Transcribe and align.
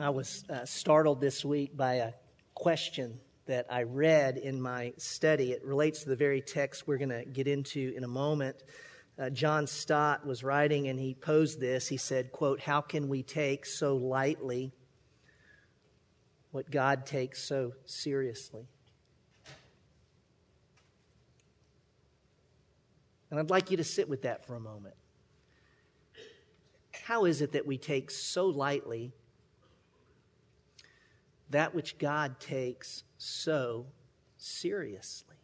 I 0.00 0.10
was 0.10 0.44
uh, 0.50 0.64
startled 0.64 1.20
this 1.20 1.44
week 1.44 1.76
by 1.76 1.94
a 1.94 2.12
question 2.54 3.20
that 3.46 3.66
I 3.70 3.84
read 3.84 4.38
in 4.38 4.60
my 4.60 4.92
study. 4.96 5.52
It 5.52 5.64
relates 5.64 6.02
to 6.02 6.08
the 6.08 6.16
very 6.16 6.40
text 6.40 6.88
we're 6.88 6.98
going 6.98 7.10
to 7.10 7.24
get 7.24 7.46
into 7.46 7.92
in 7.96 8.02
a 8.02 8.08
moment. 8.08 8.56
Uh, 9.16 9.30
John 9.30 9.68
Stott 9.68 10.26
was 10.26 10.42
writing 10.42 10.88
and 10.88 10.98
he 10.98 11.14
posed 11.14 11.60
this. 11.60 11.86
He 11.86 11.96
said, 11.96 12.32
quote, 12.32 12.60
How 12.60 12.80
can 12.80 13.08
we 13.08 13.22
take 13.22 13.66
so 13.66 13.94
lightly 13.96 14.72
what 16.50 16.72
God 16.72 17.06
takes 17.06 17.40
so 17.40 17.74
seriously? 17.86 18.66
And 23.30 23.38
I'd 23.38 23.50
like 23.50 23.70
you 23.70 23.76
to 23.76 23.84
sit 23.84 24.08
with 24.08 24.22
that 24.22 24.44
for 24.44 24.56
a 24.56 24.60
moment. 24.60 24.96
How 27.04 27.26
is 27.26 27.42
it 27.42 27.52
that 27.52 27.64
we 27.64 27.78
take 27.78 28.10
so 28.10 28.46
lightly 28.46 29.12
that 31.54 31.74
which 31.74 31.98
God 31.98 32.38
takes 32.40 33.04
so 33.16 33.86
seriously? 34.36 35.36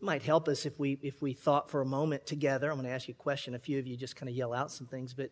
It 0.00 0.04
might 0.04 0.22
help 0.22 0.48
us 0.48 0.66
if 0.66 0.78
we 0.78 0.98
if 1.02 1.22
we 1.22 1.32
thought 1.32 1.70
for 1.70 1.80
a 1.80 1.86
moment 1.86 2.26
together. 2.26 2.70
I'm 2.70 2.76
going 2.76 2.86
to 2.86 2.92
ask 2.92 3.08
you 3.08 3.14
a 3.18 3.22
question. 3.22 3.54
A 3.54 3.58
few 3.58 3.78
of 3.78 3.86
you 3.86 3.96
just 3.96 4.16
kind 4.16 4.28
of 4.28 4.34
yell 4.34 4.52
out 4.52 4.70
some 4.70 4.86
things, 4.86 5.14
but 5.14 5.30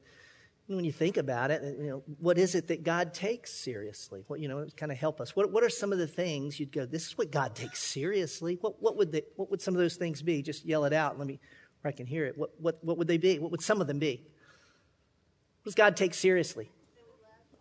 when 0.67 0.85
you 0.85 0.93
think 0.93 1.19
about 1.19 1.51
it, 1.51 1.63
you 1.63 1.89
know, 1.89 2.03
what 2.19 2.39
is 2.39 2.55
it 2.55 2.69
that 2.69 2.83
God 2.83 3.13
takes 3.13 3.53
seriously? 3.53 4.25
What, 4.29 4.41
you 4.41 4.49
know, 4.49 4.67
kind 4.77 4.91
of 4.91 4.97
help 4.97 5.21
us. 5.21 5.37
What, 5.37 5.51
what 5.53 5.63
are 5.63 5.69
some 5.69 5.93
of 5.93 5.99
the 5.99 6.07
things 6.07 6.59
you'd 6.59 6.73
go, 6.73 6.87
this 6.87 7.07
is 7.07 7.19
what 7.19 7.31
God 7.31 7.55
takes 7.55 7.83
seriously? 7.83 8.57
What, 8.61 8.83
what, 8.83 8.97
would, 8.97 9.13
they, 9.13 9.23
what 9.37 9.51
would 9.51 9.61
some 9.61 9.75
of 9.75 9.81
those 9.81 9.97
things 9.97 10.23
be? 10.23 10.41
Just 10.41 10.65
yell 10.65 10.87
it 10.87 10.95
out. 10.95 11.19
Let 11.19 11.27
me, 11.27 11.39
I 11.85 11.93
can 11.93 12.07
hear 12.07 12.25
it. 12.25 12.39
What, 12.39 12.51
what, 12.61 12.83
what 12.83 12.99
would 12.99 13.09
they 13.09 13.19
be? 13.19 13.39
What 13.39 13.51
would 13.51 13.63
some 13.63 13.81
of 13.81 13.87
them 13.87 13.99
be? 13.99 14.23
What 15.63 15.65
does 15.65 15.75
God 15.75 15.97
take 15.97 16.15
seriously? 16.15 16.71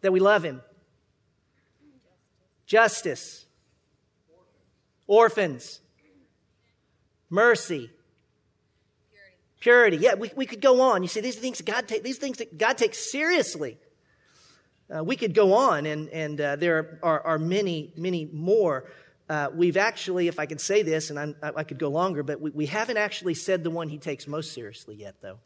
That 0.01 0.11
we 0.11 0.19
love 0.19 0.43
Him. 0.43 0.61
Justice. 2.65 3.45
Orphans. 5.07 5.81
Mercy 7.29 7.89
Purity. 9.59 9.97
Purity. 9.97 9.97
Yeah, 9.97 10.13
we, 10.15 10.31
we 10.35 10.45
could 10.45 10.61
go 10.61 10.81
on. 10.81 11.01
You 11.01 11.07
see, 11.07 11.21
these 11.21 11.35
things 11.35 11.61
God 11.61 11.87
take, 11.87 12.03
these 12.03 12.17
things 12.17 12.37
that 12.37 12.57
God 12.57 12.77
takes 12.77 13.11
seriously. 13.11 13.77
Uh, 14.93 15.03
we 15.03 15.15
could 15.15 15.33
go 15.33 15.53
on, 15.53 15.85
and, 15.85 16.09
and 16.09 16.39
uh, 16.39 16.55
there 16.57 16.99
are, 17.01 17.21
are, 17.21 17.39
many, 17.39 17.93
many 17.95 18.25
more. 18.25 18.85
Uh, 19.29 19.49
we've 19.53 19.77
actually, 19.77 20.27
if 20.27 20.37
I 20.37 20.45
can 20.45 20.57
say 20.57 20.81
this, 20.81 21.09
and 21.09 21.17
I'm, 21.17 21.35
i 21.41 21.63
could 21.63 21.79
go 21.79 21.89
longer, 21.89 22.23
but 22.23 22.41
we, 22.41 22.51
we 22.51 22.65
haven't 22.65 22.97
actually 22.97 23.33
said 23.33 23.63
the 23.63 23.69
one 23.69 23.87
he 23.87 23.97
takes 23.97 24.27
most 24.27 24.53
seriously 24.53 24.95
yet, 24.95 25.15
though. 25.21 25.39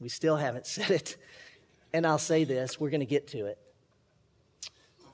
We 0.00 0.08
still 0.08 0.36
haven't 0.36 0.66
said 0.76 0.90
it. 0.90 1.16
And 1.92 2.06
I'll 2.06 2.18
say 2.18 2.44
this 2.44 2.78
we're 2.78 2.90
going 2.90 3.00
to 3.00 3.06
get 3.06 3.28
to 3.28 3.46
it. 3.46 3.58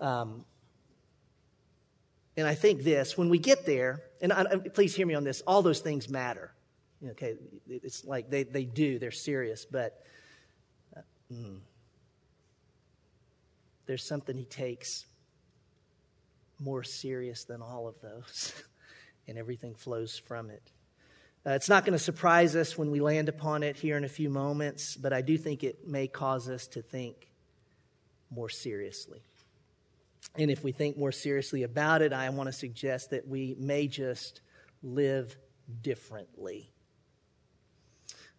Um, 0.01 0.45
and 2.36 2.47
I 2.47 2.55
think 2.55 2.83
this 2.83 3.19
when 3.19 3.28
we 3.28 3.39
get 3.39 3.67
there, 3.67 4.03
and 4.20 4.33
I, 4.33 4.45
please 4.56 4.95
hear 4.95 5.06
me 5.06 5.14
on 5.14 5.25
this, 5.25 5.42
all 5.47 5.62
those 5.62 5.81
things 5.81 6.08
matter. 6.08 6.53
Okay, 7.11 7.36
it's 7.69 8.05
like 8.05 8.31
they, 8.31 8.42
they 8.42 8.64
do, 8.64 8.98
they're 8.98 9.11
serious, 9.11 9.64
but 9.64 10.03
uh, 10.97 11.01
mm, 11.33 11.58
there's 13.86 14.05
something 14.05 14.36
he 14.36 14.45
takes 14.45 15.06
more 16.61 16.83
serious 16.83 17.44
than 17.44 17.62
all 17.62 17.89
of 17.89 18.00
those, 18.00 18.53
and 19.28 19.39
everything 19.39 19.75
flows 19.75 20.19
from 20.19 20.50
it. 20.50 20.72
Uh, 21.47 21.52
it's 21.52 21.70
not 21.70 21.84
going 21.84 21.97
to 21.97 22.05
surprise 22.05 22.55
us 22.55 22.77
when 22.77 22.91
we 22.91 23.00
land 23.00 23.28
upon 23.28 23.62
it 23.62 23.77
here 23.77 23.97
in 23.97 24.05
a 24.05 24.08
few 24.08 24.28
moments, 24.28 24.97
but 24.97 25.12
I 25.12 25.22
do 25.22 25.39
think 25.39 25.64
it 25.64 25.89
may 25.89 26.06
cause 26.06 26.51
us 26.51 26.67
to 26.68 26.83
think 26.83 27.30
more 28.30 28.51
seriously. 28.51 29.23
And 30.36 30.51
if 30.51 30.62
we 30.62 30.73
think 30.73 30.98
more 30.98 31.12
seriously 31.12 31.62
about 31.62 32.02
it, 32.02 32.12
I 32.12 32.29
want 32.29 32.48
to 32.48 32.52
suggest 32.52 33.11
that 33.11 33.27
we 33.27 33.56
may 33.58 33.86
just 33.89 34.42
live 34.83 35.36
differently. 35.83 36.70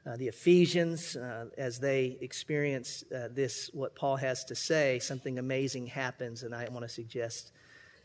Uh, 0.05 0.15
the 0.17 0.27
Ephesians, 0.27 1.15
uh, 1.15 1.45
as 1.57 1.79
they 1.79 2.17
experience 2.21 3.03
uh, 3.15 3.27
this, 3.31 3.69
what 3.73 3.95
Paul 3.95 4.15
has 4.15 4.43
to 4.45 4.55
say, 4.55 4.99
something 4.99 5.37
amazing 5.37 5.87
happens, 5.87 6.43
and 6.43 6.55
I 6.55 6.67
want 6.69 6.83
to 6.83 6.89
suggest 6.89 7.51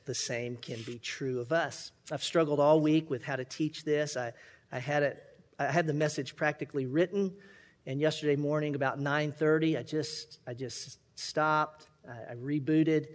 the 0.06 0.14
same 0.14 0.56
can 0.56 0.80
be 0.82 0.98
true 0.98 1.40
of 1.40 1.52
us. 1.52 1.92
I've 2.10 2.22
struggled 2.22 2.60
all 2.60 2.80
week 2.80 3.10
with 3.10 3.22
how 3.22 3.36
to 3.36 3.44
teach 3.44 3.84
this. 3.84 4.16
I, 4.16 4.32
I 4.72 4.78
had 4.78 5.02
it, 5.02 5.22
I 5.58 5.66
had 5.66 5.86
the 5.86 5.94
message 5.94 6.36
practically 6.36 6.86
written, 6.86 7.32
and 7.86 8.00
yesterday 8.00 8.36
morning 8.36 8.74
about 8.74 8.98
9:30, 8.98 9.78
I 9.78 9.82
just, 9.82 10.38
I 10.46 10.54
just 10.54 10.98
stopped. 11.14 11.86
I, 12.08 12.32
I 12.32 12.34
rebooted 12.36 13.06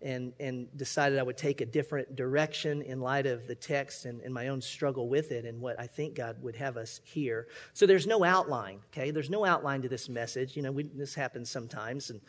and, 0.00 0.32
and 0.38 0.68
decided 0.76 1.18
I 1.18 1.22
would 1.22 1.36
take 1.36 1.60
a 1.60 1.66
different 1.66 2.14
direction 2.14 2.82
in 2.82 3.00
light 3.00 3.26
of 3.26 3.48
the 3.48 3.54
text 3.54 4.04
and, 4.04 4.20
and, 4.20 4.32
my 4.32 4.48
own 4.48 4.60
struggle 4.60 5.08
with 5.08 5.32
it 5.32 5.44
and 5.44 5.60
what 5.60 5.78
I 5.80 5.88
think 5.88 6.14
God 6.14 6.40
would 6.42 6.54
have 6.54 6.76
us 6.76 7.00
hear. 7.04 7.48
So 7.72 7.84
there's 7.84 8.06
no 8.06 8.22
outline, 8.22 8.78
okay? 8.92 9.10
There's 9.10 9.30
no 9.30 9.44
outline 9.44 9.82
to 9.82 9.88
this 9.88 10.08
message. 10.08 10.56
You 10.56 10.62
know, 10.62 10.70
we, 10.70 10.84
this 10.84 11.14
happens 11.14 11.50
sometimes. 11.50 12.10
And 12.10 12.20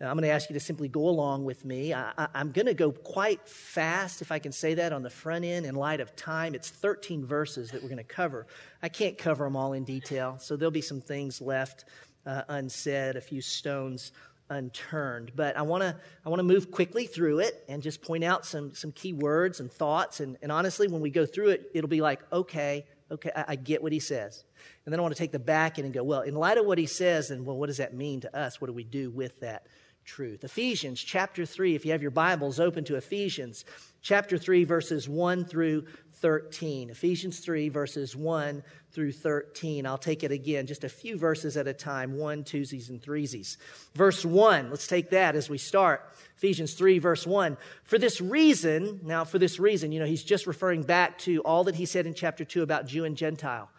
I'm 0.00 0.14
going 0.14 0.22
to 0.22 0.30
ask 0.30 0.48
you 0.48 0.54
to 0.54 0.60
simply 0.60 0.86
go 0.86 1.08
along 1.08 1.44
with 1.44 1.64
me. 1.64 1.92
I, 1.92 2.28
am 2.32 2.52
going 2.52 2.66
to 2.66 2.74
go 2.74 2.92
quite 2.92 3.48
fast, 3.48 4.22
if 4.22 4.30
I 4.30 4.38
can 4.38 4.52
say 4.52 4.74
that, 4.74 4.92
on 4.92 5.02
the 5.02 5.10
front 5.10 5.44
end 5.44 5.66
in 5.66 5.74
light 5.74 6.00
of 6.00 6.14
time. 6.14 6.54
It's 6.54 6.70
13 6.70 7.26
verses 7.26 7.72
that 7.72 7.82
we're 7.82 7.88
going 7.88 7.98
to 7.98 8.04
cover. 8.04 8.46
I 8.80 8.90
can't 8.90 9.18
cover 9.18 9.42
them 9.44 9.56
all 9.56 9.72
in 9.72 9.82
detail, 9.82 10.38
so 10.38 10.56
there'll 10.56 10.70
be 10.70 10.82
some 10.82 11.00
things 11.00 11.40
left 11.40 11.84
uh, 12.24 12.42
unsaid, 12.48 13.16
a 13.16 13.20
few 13.20 13.40
stones 13.40 14.12
unturned. 14.50 15.32
But 15.34 15.56
I 15.56 15.62
want 15.62 15.82
to 15.82 15.96
I 16.24 16.28
want 16.28 16.38
to 16.40 16.44
move 16.44 16.70
quickly 16.70 17.06
through 17.06 17.40
it 17.40 17.64
and 17.68 17.82
just 17.82 18.00
point 18.00 18.22
out 18.22 18.46
some 18.46 18.74
some 18.74 18.92
key 18.92 19.12
words 19.12 19.58
and 19.58 19.70
thoughts. 19.70 20.20
And, 20.20 20.38
and 20.42 20.52
honestly, 20.52 20.86
when 20.86 21.00
we 21.00 21.10
go 21.10 21.26
through 21.26 21.48
it, 21.48 21.70
it'll 21.74 21.88
be 21.88 22.00
like, 22.00 22.20
okay, 22.32 22.86
okay, 23.10 23.30
I, 23.34 23.44
I, 23.48 23.56
get 23.56 23.82
what 23.82 23.92
he 23.92 24.00
says. 24.00 24.44
And 24.84 24.92
then 24.92 25.00
I 25.00 25.02
want 25.02 25.14
to 25.14 25.18
take 25.18 25.32
the 25.32 25.38
back 25.38 25.78
end 25.78 25.86
and 25.86 25.94
go, 25.94 26.04
well, 26.04 26.20
in 26.20 26.34
light 26.34 26.58
of 26.58 26.66
what 26.66 26.78
he 26.78 26.86
says, 26.86 27.28
then 27.28 27.44
well, 27.44 27.56
what 27.56 27.66
does 27.66 27.78
that 27.78 27.94
mean 27.94 28.20
to 28.20 28.36
us? 28.38 28.60
What 28.60 28.68
do 28.68 28.72
we 28.72 28.84
do 28.84 29.10
with 29.10 29.40
that 29.40 29.66
truth? 30.08 30.42
Ephesians 30.42 31.00
chapter 31.00 31.44
three. 31.44 31.74
If 31.74 31.84
you 31.84 31.92
have 31.92 32.00
your 32.00 32.10
Bibles 32.10 32.58
open 32.58 32.82
to 32.84 32.96
Ephesians 32.96 33.66
chapter 34.00 34.38
three, 34.38 34.64
verses 34.64 35.06
one 35.06 35.44
through 35.44 35.84
13. 36.20 36.90
Ephesians 36.90 37.38
3, 37.38 37.68
verses 37.68 38.16
1 38.16 38.62
through 38.90 39.12
13. 39.12 39.86
I'll 39.86 39.96
take 39.96 40.24
it 40.24 40.32
again, 40.32 40.66
just 40.66 40.82
a 40.82 40.88
few 40.88 41.16
verses 41.16 41.56
at 41.56 41.68
a 41.68 41.72
time 41.72 42.16
one, 42.16 42.42
twosies, 42.42 42.88
and 42.88 43.00
threesies. 43.00 43.56
Verse 43.94 44.24
1, 44.24 44.70
let's 44.70 44.88
take 44.88 45.10
that 45.10 45.36
as 45.36 45.48
we 45.48 45.58
start. 45.58 46.12
Ephesians 46.36 46.74
3, 46.74 46.98
verse 46.98 47.24
1. 47.24 47.56
For 47.84 47.98
this 47.98 48.20
reason, 48.20 49.00
now 49.04 49.24
for 49.24 49.38
this 49.38 49.60
reason, 49.60 49.92
you 49.92 50.00
know, 50.00 50.06
he's 50.06 50.24
just 50.24 50.46
referring 50.46 50.82
back 50.82 51.18
to 51.18 51.40
all 51.42 51.64
that 51.64 51.76
he 51.76 51.86
said 51.86 52.04
in 52.06 52.14
chapter 52.14 52.44
2 52.44 52.62
about 52.62 52.86
Jew 52.86 53.04
and 53.04 53.16
Gentile 53.16 53.70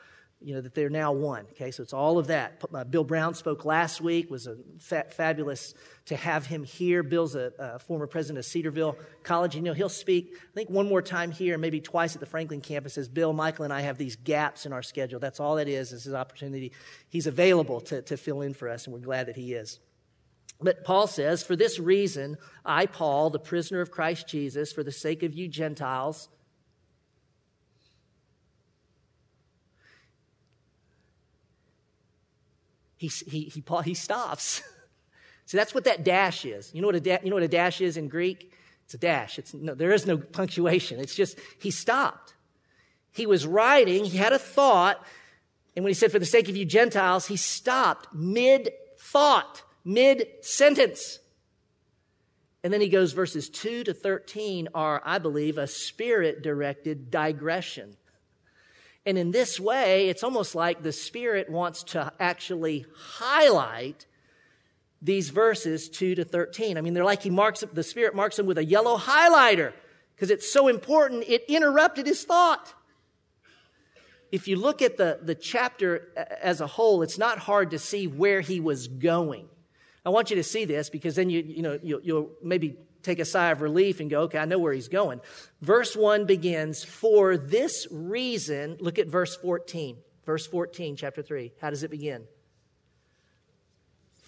you 0.41 0.53
know 0.53 0.61
that 0.61 0.73
they're 0.73 0.89
now 0.89 1.11
one 1.11 1.45
okay? 1.51 1.71
So 1.71 1.83
it's 1.83 1.93
all 1.93 2.17
of 2.17 2.27
that. 2.27 2.61
Uh, 2.73 2.83
bill 2.83 3.03
brown 3.03 3.33
spoke 3.33 3.65
last 3.65 4.01
week 4.01 4.31
was 4.31 4.47
a 4.47 4.57
fa- 4.79 5.07
fabulous 5.09 5.73
to 6.05 6.15
have 6.15 6.45
him 6.45 6.63
here. 6.63 7.03
Bill's 7.03 7.35
a, 7.35 7.51
a, 7.59 7.79
former 7.79 8.07
president 8.07 8.39
of 8.39 8.45
cedarville 8.45 8.97
college. 9.23 9.55
You 9.55 9.61
know 9.61 9.73
he'll 9.73 9.89
speak 9.89 10.35
i 10.35 10.53
think 10.53 10.69
one 10.69 10.87
more 10.87 11.01
time 11.01 11.31
here 11.31 11.57
maybe 11.57 11.81
twice 11.81 12.15
at 12.15 12.19
the 12.19 12.25
franklin 12.25 12.61
campus 12.61 12.97
as 12.97 13.07
bill 13.07 13.33
michael 13.33 13.65
and 13.65 13.73
i 13.73 13.81
have 13.81 13.97
these 13.97 14.15
gaps 14.15 14.65
in 14.65 14.73
our 14.73 14.83
schedule. 14.83 15.19
That's 15.19 15.39
all 15.39 15.55
that 15.55 15.67
is 15.67 15.91
is 15.91 16.03
his 16.05 16.13
opportunity. 16.13 16.71
He's 17.09 17.27
available 17.27 17.81
to, 17.81 18.01
to 18.03 18.17
fill 18.17 18.41
in 18.41 18.53
for 18.53 18.69
us 18.69 18.85
and 18.85 18.93
we're 18.93 19.01
glad 19.01 19.27
that 19.27 19.35
he 19.35 19.53
is. 19.53 19.79
But 20.61 20.83
Paul 20.83 21.07
says, 21.07 21.43
For 21.43 21.55
this 21.55 21.79
reason, 21.79 22.37
I, 22.65 22.85
Paul, 22.85 23.29
the 23.29 23.39
prisoner 23.39 23.81
of 23.81 23.91
Christ 23.91 24.27
Jesus, 24.27 24.71
for 24.71 24.83
the 24.83 24.91
sake 24.91 25.23
of 25.23 25.33
you 25.33 25.47
Gentiles, 25.47 26.27
he, 32.99 33.07
he, 33.07 33.43
he, 33.45 33.63
he 33.85 33.93
stops. 33.93 34.61
See, 35.45 35.57
that's 35.57 35.73
what 35.73 35.85
that 35.85 36.03
dash 36.03 36.43
is. 36.45 36.69
You 36.75 36.81
know 36.81 36.87
what 36.87 36.95
a, 36.95 36.99
da- 36.99 37.19
you 37.23 37.29
know 37.29 37.37
what 37.37 37.43
a 37.43 37.47
dash 37.47 37.79
is 37.79 37.95
in 37.95 38.09
Greek? 38.09 38.51
It's 38.83 38.93
a 38.93 38.97
dash. 38.97 39.39
It's, 39.39 39.53
no, 39.53 39.73
there 39.73 39.93
is 39.93 40.05
no 40.05 40.17
punctuation. 40.17 40.99
It's 40.99 41.15
just, 41.15 41.39
he 41.59 41.71
stopped. 41.71 42.35
He 43.11 43.25
was 43.25 43.47
writing, 43.47 44.03
he 44.03 44.17
had 44.17 44.33
a 44.33 44.37
thought, 44.37 45.03
and 45.75 45.83
when 45.85 45.91
he 45.91 45.95
said, 45.95 46.11
for 46.11 46.19
the 46.19 46.25
sake 46.25 46.49
of 46.49 46.57
you 46.57 46.65
Gentiles, 46.65 47.27
he 47.27 47.37
stopped 47.37 48.13
mid 48.13 48.69
thought, 48.97 49.63
mid 49.85 50.27
sentence. 50.41 51.19
And 52.61 52.73
then 52.73 52.81
he 52.81 52.89
goes, 52.89 53.13
verses 53.13 53.49
2 53.49 53.85
to 53.85 53.93
13 53.93 54.67
are, 54.75 55.01
I 55.05 55.19
believe, 55.19 55.57
a 55.57 55.67
spirit 55.67 56.43
directed 56.43 57.09
digression. 57.09 57.95
And 59.09 59.17
in 59.17 59.31
this 59.31 59.59
way, 59.59 60.07
it's 60.07 60.23
almost 60.23 60.53
like 60.53 60.83
the 60.83 60.91
Spirit 60.91 61.49
wants 61.49 61.81
to 61.85 62.13
actually 62.19 62.85
highlight 62.95 64.05
these 65.01 65.31
verses 65.31 65.89
2 65.89 66.13
to 66.13 66.23
13. 66.23 66.77
I 66.77 66.81
mean, 66.81 66.93
they're 66.93 67.03
like 67.03 67.23
he 67.23 67.31
marks 67.31 67.63
the 67.73 67.81
Spirit 67.81 68.13
marks 68.13 68.35
them 68.35 68.45
with 68.45 68.59
a 68.59 68.63
yellow 68.63 68.99
highlighter 68.99 69.73
because 70.15 70.29
it's 70.29 70.51
so 70.51 70.67
important, 70.67 71.23
it 71.27 71.43
interrupted 71.47 72.05
his 72.05 72.23
thought. 72.23 72.75
if 74.31 74.47
you 74.47 74.57
look 74.57 74.83
at 74.83 74.97
the, 74.97 75.17
the 75.23 75.33
chapter 75.33 76.09
as 76.39 76.61
a 76.61 76.67
whole, 76.67 77.01
it's 77.01 77.17
not 77.17 77.39
hard 77.39 77.71
to 77.71 77.79
see 77.79 78.05
where 78.05 78.41
he 78.41 78.59
was 78.59 78.87
going. 78.87 79.49
I 80.05 80.09
want 80.09 80.29
you 80.29 80.35
to 80.35 80.43
see 80.43 80.65
this 80.65 80.91
because 80.91 81.15
then 81.15 81.31
you, 81.31 81.41
you 81.41 81.63
know, 81.63 81.79
you'll, 81.81 82.01
you'll 82.01 82.29
maybe 82.43 82.77
take 83.03 83.19
a 83.19 83.25
sigh 83.25 83.51
of 83.51 83.61
relief 83.61 83.99
and 83.99 84.09
go, 84.09 84.21
okay, 84.21 84.37
I 84.37 84.45
know 84.45 84.59
where 84.59 84.73
he's 84.73 84.87
going. 84.87 85.21
Verse 85.61 85.95
1 85.95 86.25
begins, 86.25 86.83
For 86.83 87.37
this 87.37 87.87
reason, 87.91 88.77
look 88.79 88.99
at 88.99 89.07
verse 89.07 89.35
14. 89.35 89.97
Verse 90.25 90.45
14, 90.45 90.95
chapter 90.95 91.21
3. 91.21 91.53
How 91.61 91.69
does 91.69 91.83
it 91.83 91.91
begin? 91.91 92.25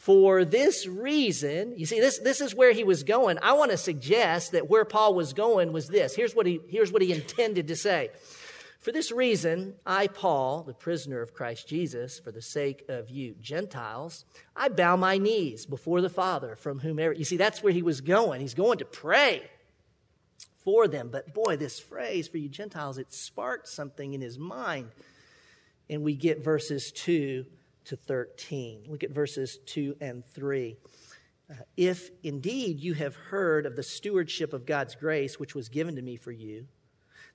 For 0.01 0.45
this 0.45 0.87
reason, 0.87 1.77
you 1.77 1.85
see, 1.85 1.99
this, 1.99 2.17
this 2.17 2.41
is 2.41 2.55
where 2.55 2.71
he 2.71 2.83
was 2.83 3.03
going. 3.03 3.37
I 3.39 3.53
want 3.53 3.69
to 3.69 3.77
suggest 3.77 4.53
that 4.53 4.67
where 4.67 4.83
Paul 4.83 5.13
was 5.13 5.33
going 5.33 5.73
was 5.73 5.87
this. 5.87 6.15
Here's 6.15 6.33
what 6.33 6.47
he, 6.47 6.59
here's 6.69 6.91
what 6.91 7.03
he 7.03 7.13
intended 7.13 7.67
to 7.67 7.75
say. 7.75 8.09
For 8.81 8.91
this 8.91 9.11
reason, 9.11 9.75
I, 9.85 10.07
Paul, 10.07 10.63
the 10.63 10.73
prisoner 10.73 11.21
of 11.21 11.35
Christ 11.35 11.67
Jesus, 11.67 12.17
for 12.17 12.31
the 12.31 12.41
sake 12.41 12.83
of 12.89 13.11
you 13.11 13.35
Gentiles, 13.39 14.25
I 14.55 14.69
bow 14.69 14.95
my 14.95 15.19
knees 15.19 15.67
before 15.67 16.01
the 16.01 16.09
Father, 16.09 16.55
from 16.55 16.79
whomever. 16.79 17.13
You 17.13 17.23
see, 17.23 17.37
that's 17.37 17.61
where 17.61 17.71
he 17.71 17.83
was 17.83 18.01
going. 18.01 18.41
He's 18.41 18.55
going 18.55 18.79
to 18.79 18.85
pray 18.85 19.43
for 20.63 20.87
them. 20.87 21.09
But 21.11 21.31
boy, 21.31 21.57
this 21.57 21.79
phrase 21.79 22.27
for 22.27 22.39
you 22.39 22.49
Gentiles, 22.49 22.97
it 22.97 23.13
sparked 23.13 23.67
something 23.67 24.15
in 24.15 24.21
his 24.21 24.39
mind. 24.39 24.89
And 25.87 26.01
we 26.01 26.15
get 26.15 26.43
verses 26.43 26.91
2 26.91 27.45
to 27.85 27.95
13. 27.95 28.85
Look 28.87 29.03
at 29.03 29.11
verses 29.11 29.59
2 29.67 29.97
and 30.01 30.25
3. 30.25 30.75
Uh, 31.51 31.53
if 31.77 32.09
indeed 32.23 32.79
you 32.79 32.95
have 32.95 33.15
heard 33.15 33.67
of 33.67 33.75
the 33.75 33.83
stewardship 33.83 34.53
of 34.53 34.65
God's 34.65 34.95
grace, 34.95 35.39
which 35.39 35.53
was 35.53 35.69
given 35.69 35.95
to 35.97 36.01
me 36.01 36.15
for 36.15 36.31
you, 36.31 36.65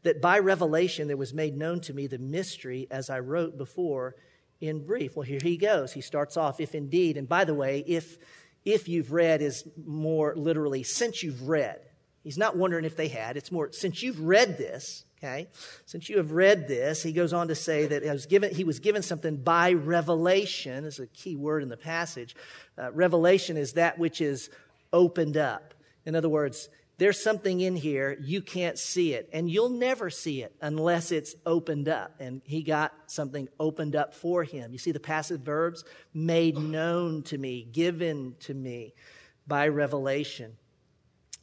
that 0.06 0.20
by 0.20 0.38
revelation 0.38 1.08
there 1.08 1.16
was 1.16 1.34
made 1.34 1.56
known 1.56 1.80
to 1.82 1.92
me 1.92 2.06
the 2.06 2.18
mystery 2.18 2.86
as 2.90 3.10
I 3.10 3.20
wrote 3.20 3.58
before 3.58 4.16
in 4.60 4.86
brief. 4.86 5.16
Well, 5.16 5.24
here 5.24 5.40
he 5.42 5.56
goes. 5.56 5.92
He 5.92 6.00
starts 6.00 6.36
off, 6.36 6.60
if 6.60 6.74
indeed, 6.74 7.16
and 7.16 7.28
by 7.28 7.44
the 7.44 7.54
way, 7.54 7.84
if, 7.86 8.18
if 8.64 8.88
you've 8.88 9.12
read 9.12 9.42
is 9.42 9.68
more 9.84 10.34
literally 10.34 10.82
since 10.82 11.22
you've 11.22 11.48
read. 11.48 11.80
He's 12.22 12.38
not 12.38 12.56
wondering 12.56 12.84
if 12.84 12.96
they 12.96 13.08
had. 13.08 13.36
It's 13.36 13.52
more 13.52 13.70
since 13.72 14.02
you've 14.02 14.20
read 14.20 14.58
this, 14.58 15.04
okay? 15.18 15.48
Since 15.84 16.08
you 16.08 16.16
have 16.16 16.32
read 16.32 16.66
this, 16.66 17.02
he 17.02 17.12
goes 17.12 17.32
on 17.32 17.48
to 17.48 17.54
say 17.54 17.86
that 17.86 18.02
was 18.02 18.26
given, 18.26 18.54
he 18.54 18.64
was 18.64 18.80
given 18.80 19.02
something 19.02 19.36
by 19.36 19.74
revelation, 19.74 20.84
is 20.84 20.98
a 20.98 21.06
key 21.06 21.36
word 21.36 21.62
in 21.62 21.68
the 21.68 21.76
passage. 21.76 22.34
Uh, 22.76 22.90
revelation 22.92 23.56
is 23.56 23.74
that 23.74 23.98
which 23.98 24.20
is 24.20 24.50
opened 24.92 25.36
up. 25.36 25.74
In 26.04 26.14
other 26.14 26.28
words, 26.28 26.68
there's 26.98 27.22
something 27.22 27.60
in 27.60 27.76
here, 27.76 28.16
you 28.22 28.40
can't 28.40 28.78
see 28.78 29.12
it, 29.12 29.28
and 29.32 29.50
you'll 29.50 29.68
never 29.68 30.08
see 30.08 30.42
it 30.42 30.54
unless 30.62 31.12
it's 31.12 31.34
opened 31.44 31.88
up. 31.88 32.14
And 32.20 32.40
he 32.44 32.62
got 32.62 32.94
something 33.06 33.48
opened 33.60 33.94
up 33.94 34.14
for 34.14 34.44
him. 34.44 34.72
You 34.72 34.78
see 34.78 34.92
the 34.92 35.00
passive 35.00 35.40
verbs? 35.40 35.84
Made 36.14 36.56
known 36.56 37.22
to 37.24 37.36
me, 37.36 37.64
given 37.70 38.34
to 38.40 38.54
me 38.54 38.94
by 39.46 39.68
revelation. 39.68 40.56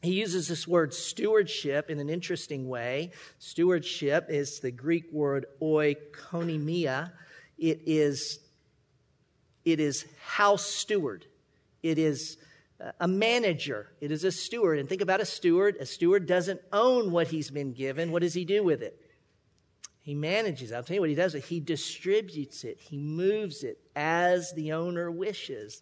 He 0.01 0.13
uses 0.13 0.47
this 0.47 0.67
word 0.67 0.94
stewardship 0.94 1.89
in 1.89 2.00
an 2.00 2.09
interesting 2.09 2.67
way. 2.67 3.11
Stewardship 3.38 4.25
is 4.29 4.59
the 4.59 4.71
Greek 4.71 5.05
word 5.11 5.45
oikonomia. 5.61 7.11
It 7.59 7.83
is, 7.85 8.39
it 9.63 9.79
is 9.79 10.05
house 10.25 10.65
steward. 10.65 11.27
It 11.83 12.00
is 12.00 12.38
a 13.00 13.08
manager. 13.08 13.88
It 14.02 14.12
is 14.12 14.24
a 14.24 14.31
steward. 14.31 14.80
And 14.80 14.90
think 14.90 15.02
about 15.02 15.22
a 15.22 15.25
steward. 15.25 15.78
A 15.80 15.86
steward 15.86 16.25
doesn't 16.25 16.62
own 16.72 17.12
what 17.12 17.28
he's 17.28 17.50
been 17.50 17.74
given. 17.74 18.12
What 18.12 18.22
does 18.22 18.34
he 18.34 18.46
do 18.46 18.64
with 18.64 18.81
it? 18.81 19.00
He 20.02 20.16
manages. 20.16 20.74
I'll 20.74 20.84
tell 20.84 20.96
you 20.96 21.00
what 21.00 21.10
he 21.10 21.16
does. 21.16 21.34
He 21.34 21.62
distributes 21.62 22.64
it. 22.66 22.80
He 22.80 22.98
moves 22.98 23.64
it 23.64 23.80
as 23.96 24.54
the 24.54 24.74
owner 24.74 25.10
wishes. 25.10 25.81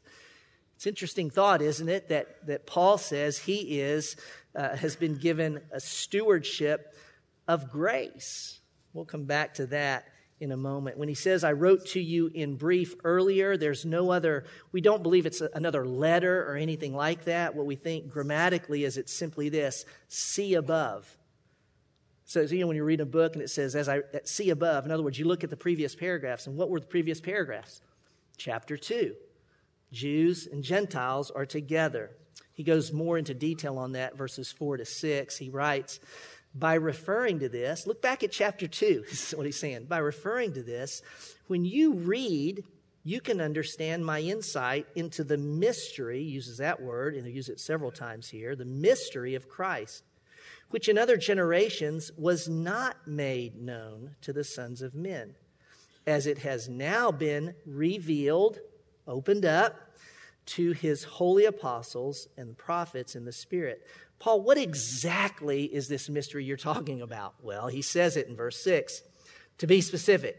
It's 0.76 0.86
interesting 0.86 1.30
thought, 1.30 1.62
isn't 1.62 1.90
it, 1.90 2.10
that, 2.10 2.46
that 2.48 2.68
Paul 2.68 2.98
says 2.98 3.40
he 3.40 3.80
is, 3.80 4.16
uh, 4.56 4.76
has 4.76 4.96
been 4.96 5.16
given 5.16 5.62
a 5.72 5.80
stewardship 5.80 6.94
of 7.48 7.72
grace. 7.72 8.60
We'll 8.94 9.06
come 9.06 9.26
back 9.26 9.56
to 9.56 9.68
that 9.68 10.06
in 10.42 10.52
a 10.52 10.58
moment. 10.58 10.98
When 10.98 11.08
he 11.08 11.14
says, 11.14 11.44
I 11.44 11.54
wrote 11.54 11.86
to 11.88 12.02
you 12.02 12.32
in 12.34 12.56
brief 12.56 12.96
earlier, 13.04 13.56
there's 13.56 13.86
no 13.86 14.12
other, 14.12 14.46
we 14.72 14.82
don't 14.82 15.04
believe 15.04 15.26
it's 15.26 15.42
another 15.54 15.86
letter 15.86 16.44
or 16.50 16.56
anything 16.56 16.96
like 16.96 17.26
that. 17.26 17.56
What 17.56 17.68
we 17.68 17.76
think 17.76 18.10
grammatically 18.10 18.84
is 18.84 18.98
it's 18.98 19.14
simply 19.14 19.50
this 19.50 19.86
see 20.08 20.56
above. 20.56 21.18
So, 22.26 22.42
you 22.42 22.62
know, 22.62 22.68
when 22.68 22.78
you 22.78 22.84
read 22.84 23.02
a 23.02 23.06
book 23.06 23.34
and 23.34 23.44
it 23.44 23.50
says, 23.50 23.76
as 23.76 23.88
I 23.88 24.02
see 24.24 24.50
above, 24.50 24.86
in 24.86 24.92
other 24.92 25.04
words, 25.04 25.20
you 25.20 25.26
look 25.26 25.44
at 25.44 25.50
the 25.50 25.58
previous 25.58 25.96
paragraphs, 25.96 26.48
and 26.48 26.58
what 26.58 26.70
were 26.70 26.80
the 26.80 26.88
previous 26.88 27.22
paragraphs? 27.22 27.82
Chapter 28.38 28.78
2. 28.78 29.14
Jews 29.92 30.48
and 30.48 30.64
Gentiles 30.64 31.30
are 31.30 31.46
together. 31.46 32.12
He 32.54 32.64
goes 32.64 32.92
more 32.92 33.18
into 33.18 33.34
detail 33.34 33.78
on 33.78 33.92
that, 33.94 34.18
verses 34.18 34.52
4 34.52 34.78
to 34.78 34.86
6. 34.86 35.38
He 35.38 35.50
writes, 35.50 36.00
by 36.54 36.74
referring 36.74 37.40
to 37.40 37.50
this, 37.50 37.88
look 37.88 38.02
back 38.02 38.24
at 38.24 38.32
chapter 38.32 38.68
2. 38.68 39.06
This 39.10 39.28
is 39.32 39.38
what 39.38 39.46
he's 39.46 39.60
saying. 39.60 39.86
By 39.86 40.00
referring 40.00 40.54
to 40.54 40.64
this, 40.64 41.02
when 41.48 41.66
you 41.66 41.94
read, 41.94 42.64
you 43.04 43.22
can 43.22 43.42
understand 43.42 44.06
my 44.06 44.20
insight 44.20 44.88
into 44.96 45.24
the 45.24 45.38
mystery, 45.38 46.22
uses 46.22 46.58
that 46.58 46.82
word, 46.82 47.16
and 47.16 47.26
he 47.26 47.34
uses 47.34 47.56
it 47.56 47.60
several 47.60 47.92
times 47.92 48.30
here, 48.30 48.56
the 48.56 48.66
mystery 48.66 49.34
of 49.36 49.50
Christ, 49.50 50.04
which 50.70 50.88
in 50.88 50.98
other 50.98 51.18
generations 51.18 52.12
was 52.18 52.48
not 52.48 52.96
made 53.08 53.60
known 53.60 54.16
to 54.22 54.34
the 54.34 54.44
sons 54.44 54.82
of 54.82 54.94
men, 54.94 55.36
as 56.06 56.28
it 56.28 56.40
has 56.40 56.70
now 56.70 57.12
been 57.12 57.56
revealed, 57.66 58.60
opened 59.08 59.46
up 59.46 59.76
to 60.46 60.72
his 60.74 61.04
holy 61.04 61.46
apostles 61.46 62.28
and 62.38 62.58
prophets 62.58 63.16
in 63.16 63.26
the 63.26 63.32
Spirit. 63.32 63.88
Paul, 64.22 64.42
what 64.42 64.60
exactly 64.60 65.64
is 65.64 65.88
this 65.88 66.08
mystery 66.08 66.46
you're 66.46 66.56
talking 66.56 67.02
about? 67.02 67.34
Well, 67.42 67.68
he 67.68 67.82
says 67.82 68.16
it 68.16 68.28
in 68.28 68.36
verse 68.36 68.64
6. 68.64 69.02
To 69.58 69.68
be 69.68 69.82
specific, 69.82 70.38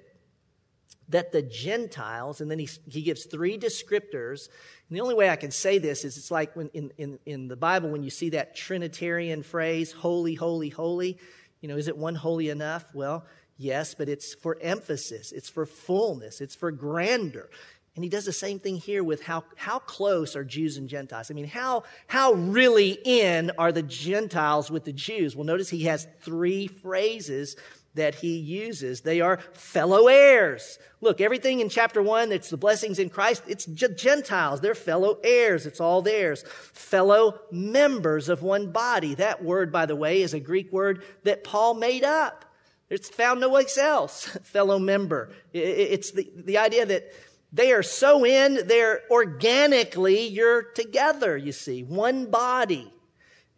that 1.09 1.33
the 1.33 1.43
Gentiles, 1.43 2.41
and 2.41 2.49
then 2.49 2.61
he, 2.61 2.69
he 2.89 3.03
gives 3.03 3.27
three 3.27 3.59
descriptors. 3.59 4.49
And 4.89 4.97
the 4.97 5.01
only 5.01 5.17
way 5.17 5.29
I 5.29 5.37
can 5.37 5.51
say 5.51 5.79
this 5.79 6.05
is 6.05 6.17
it's 6.17 6.31
like 6.31 6.55
when 6.55 6.69
in, 6.69 6.93
in, 6.97 7.19
in 7.27 7.49
the 7.49 7.57
Bible, 7.57 7.91
when 7.91 8.05
you 8.05 8.11
see 8.11 8.31
that 8.31 8.55
Trinitarian 8.55 9.43
phrase, 9.43 9.91
holy, 9.91 10.35
holy, 10.35 10.69
holy, 10.69 11.19
you 11.61 11.69
know, 11.69 11.77
is 11.77 11.89
it 11.89 11.97
one 11.97 12.15
holy 12.15 12.51
enough? 12.51 12.95
Well, 12.95 13.27
yes, 13.59 13.95
but 13.95 14.09
it's 14.09 14.33
for 14.33 14.59
emphasis, 14.61 15.33
it's 15.33 15.49
for 15.49 15.67
fullness, 15.67 16.41
it's 16.41 16.55
for 16.55 16.71
grandeur. 16.71 17.51
And 17.95 18.03
he 18.03 18.09
does 18.09 18.25
the 18.25 18.33
same 18.33 18.59
thing 18.59 18.77
here 18.77 19.05
with 19.05 19.23
how, 19.23 19.45
how 19.55 19.79
close 19.79 20.35
are 20.35 20.45
Jews 20.45 20.79
and 20.79 20.89
Gentiles? 20.89 21.31
I 21.31 21.35
mean, 21.35 21.47
how, 21.47 21.83
how 22.07 22.33
really 22.33 22.99
in 23.05 23.51
are 23.59 23.71
the 23.71 23.83
Gentiles 23.83 24.71
with 24.71 24.85
the 24.85 24.95
Jews? 24.95 25.37
Well, 25.37 25.45
notice 25.45 25.69
he 25.69 25.85
has 25.85 26.07
three 26.23 26.69
phrases 26.69 27.55
that 27.95 28.15
he 28.15 28.39
uses. 28.39 29.03
They 29.03 29.21
are 29.21 29.37
fellow 29.53 30.07
heirs. 30.07 30.79
Look, 31.03 31.21
everything 31.21 31.61
in 31.61 31.69
chapter 31.69 32.03
one 32.03 32.31
that's 32.31 32.49
the 32.49 32.57
blessings 32.57 32.99
in 32.99 33.11
Christ, 33.11 33.43
it's 33.47 33.67
Gentiles. 33.67 34.63
They're 34.63 34.75
fellow 34.75 35.19
heirs. 35.23 35.67
It's 35.67 35.81
all 35.81 36.01
theirs. 36.01 36.45
Fellow 36.73 37.41
members 37.51 38.31
of 38.31 38.43
one 38.43 38.73
body. 38.73 39.15
That 39.15 39.45
word, 39.45 39.71
by 39.71 39.85
the 39.85 39.97
way, 39.97 40.23
is 40.23 40.33
a 40.33 40.41
Greek 40.41 40.73
word 40.73 41.03
that 41.25 41.45
Paul 41.45 41.75
made 41.75 42.05
up. 42.05 42.47
It's 42.89 43.09
found 43.09 43.41
nowhere 43.41 43.65
else. 43.79 44.27
fellow 44.43 44.79
member. 44.79 45.31
It's 45.53 46.13
the, 46.13 46.31
the 46.35 46.59
idea 46.59 46.87
that 46.87 47.13
they 47.53 47.73
are 47.73 47.83
so 47.83 48.25
in, 48.25 48.67
they're 48.67 49.03
organically, 49.11 50.27
you're 50.27 50.63
together, 50.63 51.37
you 51.37 51.53
see, 51.53 51.83
one 51.83 52.31
body. 52.31 52.91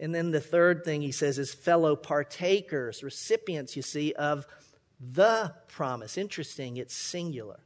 And 0.01 0.13
then 0.13 0.33
the 0.33 0.41
third 0.41 0.85
thing 0.85 1.01
he 1.01 1.13
says 1.13 1.39
is 1.39 1.55
fellow 1.55 1.95
partakers, 1.95 3.05
recipients, 3.05 3.77
you 3.77 3.83
see, 3.83 4.13
of 4.15 4.47
the 5.01 5.55
promise. 5.69 6.19
Interesting, 6.19 6.77
it's 6.77 6.95
singular. 6.95 7.61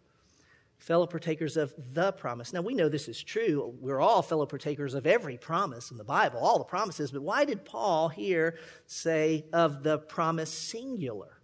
Fellow 0.76 1.06
partakers 1.06 1.56
of 1.56 1.72
the 1.92 2.12
promise. 2.12 2.52
Now, 2.52 2.60
we 2.60 2.74
know 2.74 2.88
this 2.88 3.08
is 3.08 3.22
true. 3.22 3.74
We're 3.80 4.00
all 4.00 4.22
fellow 4.22 4.46
partakers 4.46 4.94
of 4.94 5.06
every 5.06 5.38
promise 5.38 5.90
in 5.90 5.96
the 5.96 6.04
Bible, 6.04 6.40
all 6.40 6.58
the 6.58 6.64
promises. 6.64 7.10
But 7.10 7.22
why 7.22 7.46
did 7.46 7.64
Paul 7.64 8.10
here 8.10 8.58
say 8.86 9.46
of 9.52 9.82
the 9.82 9.98
promise 9.98 10.52
singular? 10.52 11.40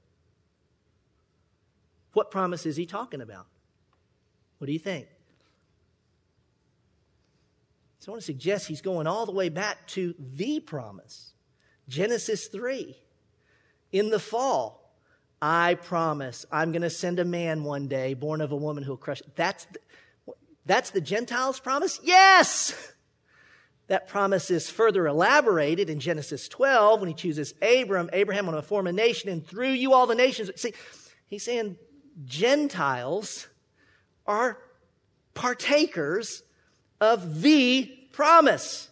What 2.13 2.31
promise 2.31 2.67
is 2.67 2.77
he 2.77 2.87
talking 2.87 3.21
about? 3.21 3.47
What 4.65 4.69
do 4.69 4.73
you 4.73 4.79
think? 4.79 5.07
So 7.99 8.11
I 8.11 8.13
want 8.13 8.23
to 8.23 8.25
suggest 8.25 8.67
he's 8.67 8.81
going 8.81 9.07
all 9.07 9.27
the 9.27 9.33
way 9.33 9.51
back 9.51 9.87
to 9.89 10.15
the 10.19 10.59
promise. 10.61 11.35
Genesis 11.87 12.47
3. 12.47 12.97
In 13.93 14.09
the 14.09 14.19
fall, 14.19 14.91
I 15.43 15.75
promise 15.75 16.47
I'm 16.51 16.73
going 16.73 16.81
to 16.81 16.89
send 16.89 17.19
a 17.19 17.27
man 17.27 17.63
one 17.63 17.89
day 17.89 18.15
born 18.15 18.41
of 18.41 18.53
a 18.53 18.57
woman 18.57 18.85
who'll 18.85 18.97
crush. 18.97 19.21
That's 19.37 19.67
the, 19.67 20.33
that's 20.65 20.89
the 20.93 21.03
Gentiles' 21.03 21.61
promise? 21.61 22.01
Yes! 22.03 22.95
That 23.89 24.09
promise 24.09 24.51
is 24.51 24.71
further 24.71 25.07
elaborated 25.07 25.91
in 25.91 26.01
Genesis 26.01 26.49
12 26.49 27.01
when 27.01 27.09
he 27.09 27.15
chooses 27.15 27.53
Abram. 27.61 28.09
Abraham, 28.15 28.47
I'm 28.47 28.53
going 28.53 28.63
to 28.63 28.67
form 28.67 28.87
a 28.87 28.93
nation, 28.93 29.29
and 29.29 29.47
through 29.47 29.73
you 29.73 29.93
all 29.93 30.07
the 30.07 30.15
nations. 30.15 30.51
See, 30.57 30.73
he's 31.29 31.43
saying 31.43 31.77
Gentiles 32.25 33.49
are 34.27 34.59
partakers 35.35 36.43
of 37.01 37.43
the 37.43 37.87
promise 38.13 38.89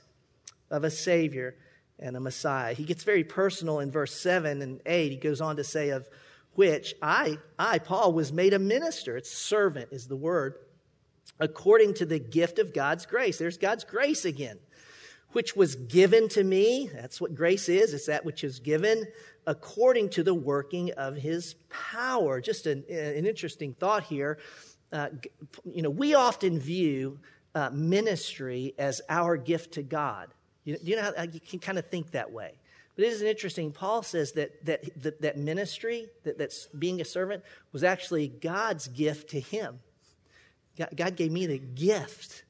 of 0.70 0.84
a 0.84 0.90
Savior 0.90 1.56
and 1.98 2.16
a 2.16 2.20
Messiah. 2.20 2.74
He 2.74 2.84
gets 2.84 3.04
very 3.04 3.24
personal 3.24 3.78
in 3.78 3.90
verse 3.90 4.20
7 4.20 4.60
and 4.60 4.80
8. 4.84 5.12
He 5.12 5.16
goes 5.16 5.40
on 5.40 5.56
to 5.56 5.64
say, 5.64 5.90
Of 5.90 6.08
which 6.54 6.94
I, 7.00 7.38
I, 7.58 7.78
Paul, 7.78 8.12
was 8.12 8.32
made 8.32 8.52
a 8.52 8.58
minister. 8.58 9.16
It's 9.16 9.30
servant 9.30 9.88
is 9.92 10.08
the 10.08 10.16
word, 10.16 10.56
according 11.38 11.94
to 11.94 12.06
the 12.06 12.18
gift 12.18 12.58
of 12.58 12.74
God's 12.74 13.06
grace. 13.06 13.38
There's 13.38 13.56
God's 13.56 13.84
grace 13.84 14.24
again, 14.24 14.58
which 15.30 15.56
was 15.56 15.76
given 15.76 16.28
to 16.30 16.42
me. 16.42 16.90
That's 16.92 17.20
what 17.20 17.34
grace 17.34 17.68
is. 17.68 17.94
It's 17.94 18.06
that 18.06 18.24
which 18.24 18.44
is 18.44 18.58
given 18.58 19.06
according 19.46 20.08
to 20.10 20.22
the 20.22 20.34
working 20.34 20.92
of 20.92 21.16
his 21.16 21.54
power. 21.68 22.40
Just 22.40 22.66
an, 22.66 22.84
an 22.88 23.26
interesting 23.26 23.74
thought 23.74 24.04
here. 24.04 24.38
Uh, 24.92 25.08
you 25.64 25.82
know, 25.82 25.90
we 25.90 26.14
often 26.14 26.58
view 26.58 27.18
uh, 27.54 27.70
ministry 27.70 28.74
as 28.78 29.00
our 29.08 29.36
gift 29.36 29.74
to 29.74 29.82
God. 29.82 30.28
You, 30.64 30.76
you 30.82 30.96
know 30.96 31.12
how 31.16 31.22
you 31.22 31.40
can 31.40 31.58
kind 31.58 31.78
of 31.78 31.86
think 31.86 32.12
that 32.12 32.30
way. 32.30 32.52
But 32.94 33.06
it 33.06 33.08
is 33.08 33.22
interesting. 33.22 33.72
Paul 33.72 34.02
says 34.02 34.32
that 34.32 34.64
that 34.66 35.02
that, 35.02 35.22
that 35.22 35.38
ministry, 35.38 36.08
that, 36.24 36.38
that's 36.38 36.66
being 36.66 37.00
a 37.00 37.04
servant, 37.04 37.42
was 37.72 37.82
actually 37.84 38.28
God's 38.28 38.88
gift 38.88 39.30
to 39.30 39.40
him. 39.40 39.80
God, 40.76 40.90
God 40.94 41.16
gave 41.16 41.32
me 41.32 41.46
the 41.46 41.58
gift 41.58 42.44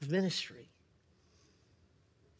of 0.00 0.10
ministry. 0.10 0.70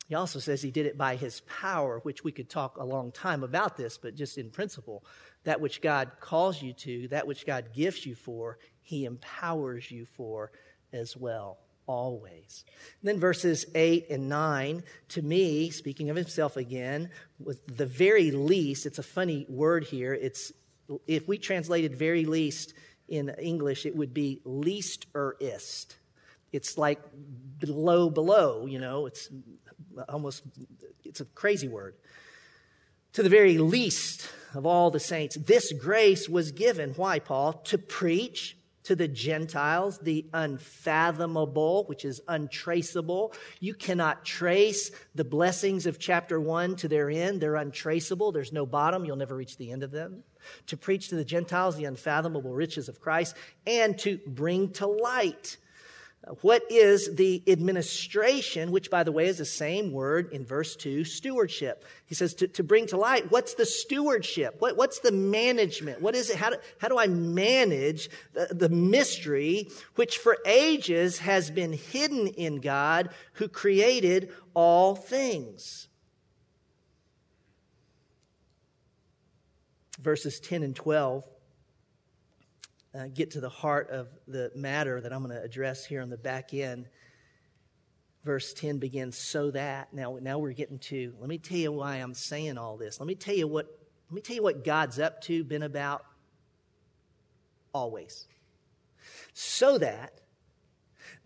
He 0.08 0.14
also 0.14 0.38
says 0.38 0.60
he 0.60 0.70
did 0.70 0.86
it 0.86 0.98
by 0.98 1.16
his 1.16 1.40
power, 1.40 1.98
which 2.00 2.22
we 2.22 2.30
could 2.30 2.50
talk 2.50 2.76
a 2.76 2.84
long 2.84 3.10
time 3.10 3.42
about 3.42 3.76
this, 3.76 3.96
but 3.96 4.14
just 4.14 4.36
in 4.36 4.50
principle, 4.50 5.02
that 5.44 5.60
which 5.60 5.80
God 5.80 6.12
calls 6.20 6.60
you 6.60 6.72
to, 6.72 7.08
that 7.08 7.26
which 7.26 7.46
God 7.46 7.66
gives 7.72 8.04
you 8.04 8.14
for, 8.14 8.58
he 8.82 9.04
empowers 9.04 9.90
you 9.90 10.04
for 10.04 10.50
as 10.92 11.16
well, 11.16 11.58
always. 11.86 12.64
And 13.00 13.08
then 13.08 13.20
verses 13.20 13.66
8 13.74 14.06
and 14.10 14.28
9, 14.28 14.82
to 15.10 15.22
me, 15.22 15.70
speaking 15.70 16.10
of 16.10 16.16
himself 16.16 16.56
again, 16.56 17.10
was 17.38 17.58
the 17.66 17.86
very 17.86 18.30
least, 18.30 18.86
it's 18.86 18.98
a 18.98 19.02
funny 19.02 19.46
word 19.48 19.84
here. 19.84 20.14
It's 20.14 20.52
if 21.06 21.26
we 21.26 21.38
translated 21.38 21.94
very 21.94 22.24
least 22.24 22.74
in 23.08 23.30
English, 23.40 23.86
it 23.86 23.96
would 23.96 24.12
be 24.12 24.40
least 24.44 25.06
or 25.14 25.36
ist. 25.40 25.96
It's 26.52 26.78
like 26.78 27.00
below, 27.58 28.10
below, 28.10 28.66
you 28.66 28.78
know, 28.78 29.06
it's 29.06 29.28
almost, 30.08 30.42
it's 31.04 31.20
a 31.20 31.24
crazy 31.24 31.68
word. 31.68 31.94
To 33.14 33.22
the 33.22 33.28
very 33.28 33.58
least 33.58 34.28
of 34.54 34.66
all 34.66 34.90
the 34.90 35.00
saints, 35.00 35.36
this 35.36 35.72
grace 35.72 36.28
was 36.28 36.52
given. 36.52 36.90
Why, 36.90 37.18
Paul? 37.18 37.54
To 37.64 37.78
preach 37.78 38.56
to 38.84 38.94
the 38.94 39.08
Gentiles, 39.08 39.98
the 39.98 40.26
unfathomable, 40.32 41.84
which 41.86 42.04
is 42.04 42.20
untraceable. 42.28 43.32
You 43.58 43.74
cannot 43.74 44.24
trace 44.24 44.90
the 45.14 45.24
blessings 45.24 45.86
of 45.86 45.98
chapter 45.98 46.38
one 46.38 46.76
to 46.76 46.88
their 46.88 47.10
end. 47.10 47.40
They're 47.40 47.56
untraceable. 47.56 48.30
There's 48.30 48.52
no 48.52 48.66
bottom. 48.66 49.04
You'll 49.04 49.16
never 49.16 49.34
reach 49.34 49.56
the 49.56 49.72
end 49.72 49.82
of 49.82 49.90
them. 49.90 50.22
To 50.66 50.76
preach 50.76 51.08
to 51.08 51.16
the 51.16 51.24
Gentiles 51.24 51.76
the 51.76 51.86
unfathomable 51.86 52.52
riches 52.52 52.90
of 52.90 53.00
Christ 53.00 53.34
and 53.66 53.98
to 54.00 54.18
bring 54.26 54.70
to 54.72 54.86
light 54.86 55.56
what 56.40 56.62
is 56.70 57.16
the 57.16 57.42
administration, 57.46 58.70
which, 58.70 58.90
by 58.90 59.02
the 59.04 59.12
way, 59.12 59.26
is 59.26 59.36
the 59.36 59.44
same 59.44 59.92
word 59.92 60.32
in 60.32 60.46
verse 60.46 60.74
2, 60.74 61.04
stewardship? 61.04 61.84
He 62.06 62.14
says 62.14 62.32
to, 62.34 62.48
to 62.48 62.62
bring 62.62 62.86
to 62.86 62.96
light, 62.96 63.30
what's 63.30 63.54
the 63.54 63.66
stewardship? 63.66 64.56
What, 64.58 64.78
what's 64.78 65.00
the 65.00 65.12
management? 65.12 66.00
What 66.00 66.14
is 66.14 66.30
it? 66.30 66.36
How 66.36 66.50
do, 66.50 66.56
how 66.78 66.88
do 66.88 66.98
I 66.98 67.08
manage 67.08 68.08
the, 68.32 68.48
the 68.50 68.70
mystery 68.70 69.68
which 69.96 70.16
for 70.16 70.38
ages 70.46 71.18
has 71.18 71.50
been 71.50 71.74
hidden 71.74 72.28
in 72.28 72.60
God 72.60 73.10
who 73.34 73.46
created 73.46 74.32
all 74.54 74.94
things? 74.94 75.88
Verses 80.00 80.40
10 80.40 80.62
and 80.62 80.74
12 80.74 81.24
uh, 82.94 83.06
get 83.12 83.32
to 83.32 83.40
the 83.40 83.48
heart 83.48 83.90
of 83.90 84.08
the 84.28 84.52
matter 84.54 85.00
that 85.00 85.12
I'm 85.12 85.24
going 85.24 85.34
to 85.34 85.42
address 85.42 85.84
here 85.84 86.00
on 86.00 86.10
the 86.10 86.16
back 86.16 86.54
end. 86.54 86.88
Verse 88.24 88.54
10 88.54 88.78
begins, 88.78 89.18
so 89.18 89.50
that. 89.50 89.92
Now, 89.92 90.18
now 90.20 90.38
we're 90.38 90.52
getting 90.52 90.78
to, 90.80 91.12
let 91.18 91.28
me 91.28 91.38
tell 91.38 91.58
you 91.58 91.72
why 91.72 91.96
I'm 91.96 92.14
saying 92.14 92.56
all 92.56 92.76
this. 92.76 93.00
Let 93.00 93.06
me 93.06 93.14
tell 93.14 93.34
you 93.34 93.46
what, 93.46 93.66
let 94.10 94.14
me 94.14 94.20
tell 94.20 94.36
you 94.36 94.42
what 94.42 94.64
God's 94.64 94.98
up 94.98 95.20
to, 95.22 95.44
been 95.44 95.62
about 95.62 96.04
always. 97.72 98.26
So 99.34 99.76
that 99.78 100.20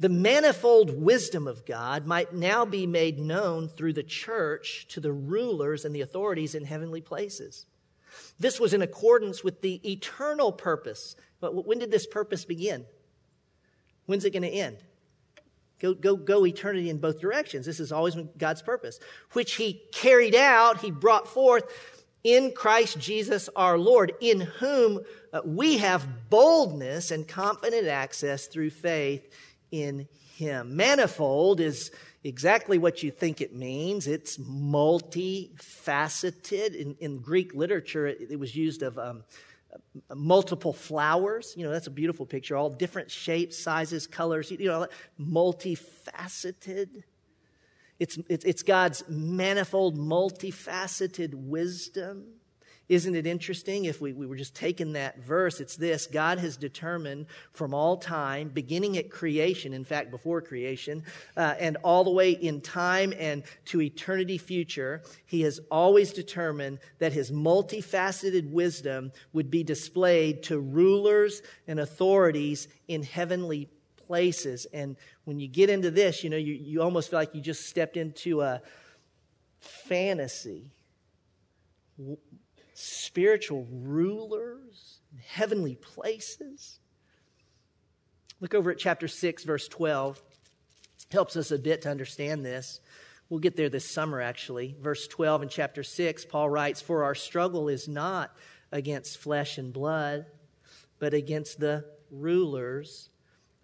the 0.01 0.09
manifold 0.09 1.01
wisdom 1.01 1.47
of 1.47 1.67
God 1.67 2.07
might 2.07 2.33
now 2.33 2.65
be 2.65 2.87
made 2.87 3.19
known 3.19 3.69
through 3.69 3.95
the 3.95 4.03
church 4.03 4.87
to 4.91 5.01
the 5.01 5.13
rulers 5.13 5.85
and 5.85 5.95
the 5.95 6.03
authorities 6.03 6.55
in 6.55 6.65
heavenly 6.65 7.01
places. 7.01 7.67
This 8.39 8.61
was 8.61 8.73
in 8.73 8.83
accordance 8.83 9.43
with 9.43 9.61
the 9.61 9.81
eternal 9.91 10.53
purpose 10.53 11.17
but 11.41 11.67
when 11.67 11.79
did 11.79 11.91
this 11.91 12.07
purpose 12.07 12.45
begin? 12.45 12.85
When's 14.07 14.25
it 14.25 14.33
going 14.33 14.43
to 14.43 14.49
end? 14.49 14.79
Go, 15.81 15.95
go, 15.95 16.17
go 16.17 16.45
eternity 16.45 16.91
in 16.91 16.99
both 16.99 17.21
directions. 17.21 17.65
This 17.65 17.79
is 17.79 17.93
always 17.93 18.17
God's 18.37 18.63
purpose, 18.63 18.99
which 19.33 19.55
He 19.55 19.83
carried 19.93 20.35
out, 20.35 20.81
He 20.81 20.91
brought 20.91 21.29
forth 21.29 21.65
in 22.25 22.51
Christ 22.53 22.99
Jesus 22.99 23.49
our 23.55 23.79
Lord, 23.79 24.13
in 24.21 24.41
whom 24.41 25.01
uh, 25.33 25.43
we 25.45 25.79
have 25.79 26.29
boldness 26.31 27.13
and 27.13 27.29
confident 27.29 27.87
access 27.87 28.49
through 28.49 28.71
faith 28.71 29.33
in 29.71 30.09
Him. 30.37 30.77
Manifold 30.77 31.61
is 31.61 31.93
exactly 32.25 32.79
what 32.79 33.03
you 33.03 33.11
think 33.11 33.41
it 33.41 33.55
means. 33.55 34.07
It's 34.07 34.37
multifaceted. 34.39 36.75
In, 36.75 36.97
in 36.99 37.19
Greek 37.19 37.55
literature, 37.55 38.07
it, 38.07 38.29
it 38.31 38.41
was 38.41 38.57
used 38.57 38.83
of 38.83 38.99
um, 38.99 39.25
multiple 40.15 40.73
flowers. 40.73 41.55
You 41.57 41.65
know, 41.65 41.71
that's 41.71 41.87
a 41.87 41.91
beautiful 41.93 42.27
picture. 42.27 42.57
All 42.57 42.71
different 42.71 43.11
shapes, 43.11 43.59
sizes, 43.59 44.07
colors, 44.07 44.51
you 44.51 44.67
know, 44.67 44.87
multifaceted. 45.21 47.03
It's, 47.99 48.19
it's, 48.29 48.63
God's 48.63 49.03
manifold, 49.09 49.99
multifaceted 49.99 51.35
wisdom. 51.35 52.38
Isn't 52.89 53.15
it 53.15 53.27
interesting 53.27 53.85
if 53.85 54.01
we, 54.01 54.15
we 54.15 54.27
were 54.27 54.37
just 54.37 54.55
taking 54.55 54.95
that 54.95 55.19
verse? 55.19 55.61
It's 55.61 55.77
this 55.77 56.07
God 56.07 56.39
has 56.39 56.57
determined 56.57 57.27
from 57.53 57.75
all 57.75 57.99
time, 57.99 58.49
beginning 58.49 58.97
at 58.97 59.11
creation, 59.11 59.75
in 59.75 59.85
fact, 59.85 60.11
before 60.11 60.41
creation, 60.41 61.03
uh, 61.37 61.55
and 61.59 61.77
all 61.85 62.03
the 62.03 62.11
way 62.11 62.31
in 62.31 62.63
time 62.63 63.13
and 63.19 63.43
to 63.67 63.83
eternity 63.83 64.39
future, 64.39 65.03
He 65.27 65.43
has 65.43 65.61
always 65.71 66.15
determined 66.15 66.79
that 66.99 67.13
His 67.13 67.31
multifaceted 67.31 68.51
wisdom 68.51 69.13
would 69.35 69.51
be 69.51 69.63
displayed 69.63 70.43
to 70.45 70.59
rulers 70.59 71.43
and 71.67 71.81
authorities 71.81 72.69
in 72.89 73.03
heavenly 73.03 73.69
places. 74.07 74.67
And 74.73 74.97
when 75.25 75.39
you 75.39 75.47
get 75.47 75.69
into 75.69 75.91
this, 75.91 76.25
you 76.25 76.31
know, 76.31 76.39
you, 76.39 76.55
you 76.55 76.81
almost 76.81 77.11
feel 77.11 77.19
like 77.19 77.35
you 77.35 77.43
just 77.43 77.69
stepped 77.69 77.99
into 77.99 78.41
a 78.41 78.63
fantasy 79.61 80.71
spiritual 82.81 83.67
rulers, 83.73 85.01
heavenly 85.27 85.75
places. 85.75 86.79
Look 88.41 88.55
over 88.55 88.71
at 88.71 88.79
chapter 88.79 89.09
6, 89.09 89.43
verse 89.43 89.67
12. 89.67 90.23
Helps 91.11 91.37
us 91.37 91.51
a 91.51 91.59
bit 91.59 91.83
to 91.83 91.91
understand 91.91 92.45
this. 92.45 92.81
We'll 93.29 93.41
get 93.41 93.57
there 93.57 93.69
this 93.69 93.85
summer, 93.85 94.21
actually. 94.21 94.77
Verse 94.81 95.09
12 95.09 95.43
in 95.43 95.49
chapter 95.49 95.83
6, 95.83 96.25
Paul 96.27 96.51
writes, 96.51 96.81
For 96.81 97.03
our 97.03 97.17
struggle 97.17 97.69
is 97.69 97.89
not 97.89 98.37
against 98.71 99.19
flesh 99.19 99.59
and 99.59 99.73
blood, 99.73 100.27
but 101.01 101.15
against 101.15 101.59
the 101.59 101.85
rulers, 102.13 103.11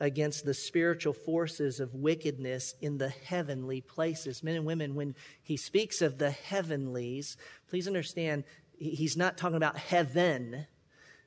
against 0.01 0.45
the 0.45 0.55
spiritual 0.55 1.13
forces 1.13 1.79
of 1.79 1.95
wickedness 1.95 2.75
in 2.81 2.99
the 2.99 3.11
heavenly 3.11 3.81
places. 3.81 4.43
Men 4.43 4.57
and 4.57 4.67
women, 4.67 4.97
when 4.97 5.15
he 5.41 5.57
speaks 5.57 6.03
of 6.03 6.19
the 6.19 6.33
heavenlies, 6.33 7.37
please 7.69 7.87
understand 7.87 8.43
he's 8.79 9.17
not 9.17 9.37
talking 9.37 9.57
about 9.57 9.77
heaven. 9.77 10.67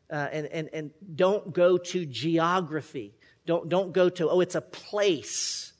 Uh, 0.09 0.27
and, 0.31 0.47
and, 0.47 0.69
and 0.73 0.91
don't 1.15 1.53
go 1.53 1.77
to 1.77 2.05
geography. 2.05 3.13
Don't, 3.45 3.67
don't 3.67 3.91
go 3.91 4.09
to, 4.09 4.29
oh, 4.29 4.39
it's 4.39 4.55
a 4.55 4.61
place. 4.61 5.73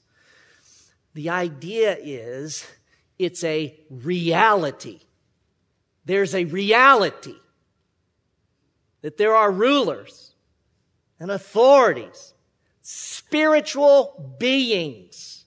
The 1.14 1.30
idea 1.30 1.96
is 2.00 2.66
it's 3.18 3.42
a 3.42 3.78
reality. 3.90 5.00
There's 6.04 6.34
a 6.34 6.44
reality 6.44 7.36
that 9.02 9.16
there 9.16 9.34
are 9.34 9.50
rulers 9.50 10.34
and 11.20 11.30
authorities, 11.30 12.34
spiritual 12.82 14.36
beings 14.38 15.37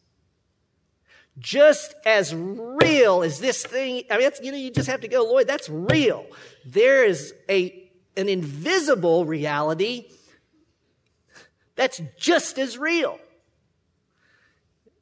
just 1.39 1.95
as 2.05 2.35
real 2.35 3.23
as 3.23 3.39
this 3.39 3.65
thing. 3.65 4.03
I 4.11 4.17
mean, 4.17 4.29
you 4.43 4.51
know, 4.51 4.57
you 4.57 4.71
just 4.71 4.89
have 4.89 5.01
to 5.01 5.07
go, 5.07 5.23
Lord, 5.23 5.47
that's 5.47 5.69
real. 5.69 6.25
There 6.65 7.03
is 7.05 7.33
a 7.50 7.89
an 8.17 8.27
invisible 8.27 9.25
reality 9.25 10.09
that's 11.75 12.01
just 12.17 12.59
as 12.59 12.77
real. 12.77 13.17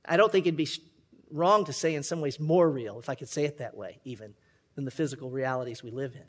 I 0.06 0.18
don't 0.18 0.32
think 0.32 0.46
it'd 0.46 0.56
be 0.56 0.70
wrong 1.32 1.66
to 1.66 1.74
say, 1.74 1.96
in 1.96 2.04
some 2.04 2.22
ways, 2.22 2.40
more 2.40 2.70
real, 2.70 3.00
if 3.00 3.10
I 3.10 3.16
could 3.16 3.30
say 3.30 3.46
it 3.46 3.58
that 3.58 3.76
way, 3.76 4.00
even 4.06 4.34
than 4.76 4.86
the 4.86 4.92
physical 4.92 5.30
realities 5.30 5.84
we 5.84 5.92
live 5.92 6.16
in. 6.16 6.24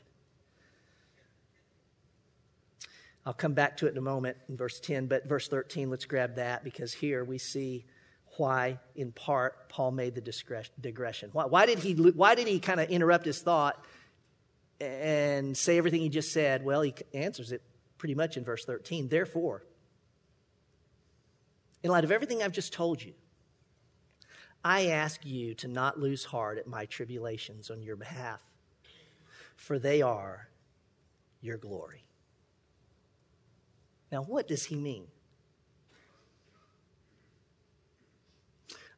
I'll 3.25 3.35
come 3.35 3.52
back 3.52 3.76
to 3.78 3.87
it 3.87 3.90
in 3.90 3.99
a 3.99 4.02
moment 4.02 4.38
in 4.49 4.57
verse 4.57 4.80
10, 4.80 5.07
but 5.07 5.28
verse 5.28 5.47
13, 5.47 5.90
let's 5.90 6.07
grab 6.07 6.37
that 6.37 6.64
because 6.64 6.95
here 6.95 7.23
we 7.23 7.38
see 7.38 7.85
why, 8.41 8.79
in 8.97 9.13
part, 9.13 9.69
Paul 9.69 9.91
made 9.91 10.15
the 10.15 10.65
digression. 10.81 11.29
Why, 11.35 11.45
why 11.45 11.67
did 11.67 11.79
he, 11.79 11.93
why 11.93 12.35
did 12.35 12.49
he 12.49 12.59
kind 12.59 12.81
of 12.81 12.89
interrupt 12.89 13.27
his 13.27 13.43
thought 13.43 13.85
and 14.81 15.55
say 15.55 15.77
everything 15.77 16.01
he 16.01 16.09
just 16.09 16.33
said? 16.33 16.65
Well, 16.65 16.81
he 16.81 16.95
answers 17.13 17.53
it 17.53 17.61
pretty 17.99 18.15
much 18.15 18.39
in 18.39 18.45
verse 18.45 18.65
13. 18.65 19.09
Therefore, 19.09 19.63
in 21.83 21.91
light 21.91 22.03
of 22.03 22.11
everything 22.11 22.43
I've 22.43 22.53
just 22.53 22.73
told 22.73 23.03
you, 23.03 23.13
I 24.65 24.87
ask 24.87 25.23
you 25.27 25.55
to 25.57 25.69
not 25.69 26.01
lose 26.01 26.25
heart 26.25 26.57
at 26.57 26.67
my 26.67 26.87
tribulations 26.87 27.71
on 27.71 27.83
your 27.83 27.97
behalf, 27.97 28.41
for 29.55 29.79
they 29.79 30.01
are 30.01 30.49
your 31.43 31.59
glory. 31.59 32.05
Now, 34.11 34.23
what 34.23 34.49
does 34.49 34.65
he 34.65 34.77
mean? 34.77 35.09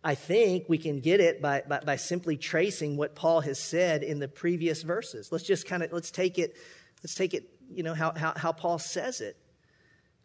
I 0.04 0.14
think 0.14 0.68
we 0.68 0.78
can 0.78 1.00
get 1.00 1.20
it 1.20 1.40
by, 1.40 1.62
by, 1.68 1.80
by, 1.80 1.96
simply 1.96 2.36
tracing 2.36 2.96
what 2.96 3.14
Paul 3.14 3.40
has 3.42 3.58
said 3.58 4.02
in 4.02 4.18
the 4.18 4.26
previous 4.26 4.82
verses. 4.82 5.30
Let's 5.30 5.44
just 5.44 5.66
kind 5.66 5.82
of 5.82 5.92
let's 5.92 6.10
take 6.10 6.38
it, 6.38 6.56
let's 7.04 7.14
take 7.14 7.34
it, 7.34 7.48
you 7.70 7.84
know, 7.84 7.94
how, 7.94 8.12
how, 8.16 8.32
how 8.36 8.52
Paul 8.52 8.80
says 8.80 9.20
it. 9.20 9.36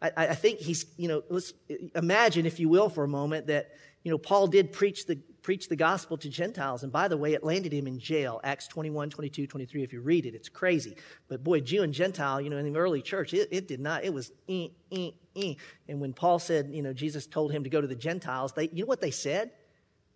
I, 0.02 0.10
I 0.16 0.34
think 0.34 0.58
he's, 0.58 0.86
you 0.96 1.08
know, 1.08 1.22
let's 1.28 1.52
imagine, 1.94 2.46
if 2.46 2.58
you 2.58 2.68
will, 2.68 2.88
for 2.88 3.04
a 3.04 3.08
moment 3.08 3.46
that, 3.48 3.70
you 4.02 4.10
know, 4.10 4.18
Paul 4.18 4.46
did 4.48 4.72
preach 4.72 5.06
the 5.06 5.20
preach 5.42 5.68
the 5.68 5.76
gospel 5.76 6.18
to 6.18 6.28
Gentiles. 6.28 6.82
And 6.82 6.92
by 6.92 7.08
the 7.08 7.16
way, 7.16 7.32
it 7.32 7.42
landed 7.42 7.72
him 7.72 7.86
in 7.86 7.98
jail. 7.98 8.38
Acts 8.44 8.68
21, 8.68 9.08
22, 9.08 9.46
23. 9.46 9.82
If 9.82 9.94
you 9.94 10.02
read 10.02 10.26
it, 10.26 10.34
it's 10.34 10.50
crazy. 10.50 10.94
But 11.26 11.42
boy, 11.42 11.60
Jew 11.60 11.82
and 11.82 11.94
Gentile, 11.94 12.40
you 12.40 12.50
know, 12.50 12.58
in 12.58 12.70
the 12.70 12.78
early 12.78 13.00
church, 13.00 13.32
it, 13.32 13.48
it 13.50 13.66
did 13.66 13.80
not, 13.80 14.04
it 14.04 14.12
was 14.12 14.30
eh, 14.48 14.68
eh, 14.92 15.12
eh. 15.36 15.54
And 15.88 16.00
when 16.00 16.12
Paul 16.12 16.38
said, 16.38 16.68
you 16.70 16.82
know, 16.82 16.92
Jesus 16.92 17.26
told 17.26 17.50
him 17.50 17.64
to 17.64 17.70
go 17.70 17.80
to 17.80 17.86
the 17.86 17.94
Gentiles, 17.94 18.52
they, 18.52 18.68
you 18.74 18.82
know 18.82 18.88
what 18.88 19.00
they 19.00 19.10
said? 19.10 19.52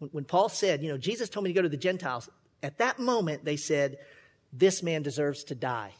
When, 0.02 0.10
when 0.10 0.24
Paul 0.24 0.48
said, 0.48 0.82
you 0.82 0.88
know, 0.88 0.98
Jesus 0.98 1.28
told 1.28 1.44
me 1.44 1.50
to 1.50 1.54
go 1.54 1.62
to 1.62 1.68
the 1.68 1.76
Gentiles, 1.76 2.28
at 2.60 2.78
that 2.78 2.98
moment 2.98 3.44
they 3.44 3.56
said, 3.56 3.98
this 4.52 4.82
man 4.82 5.02
deserves 5.02 5.44
to 5.44 5.54
die 5.54 5.92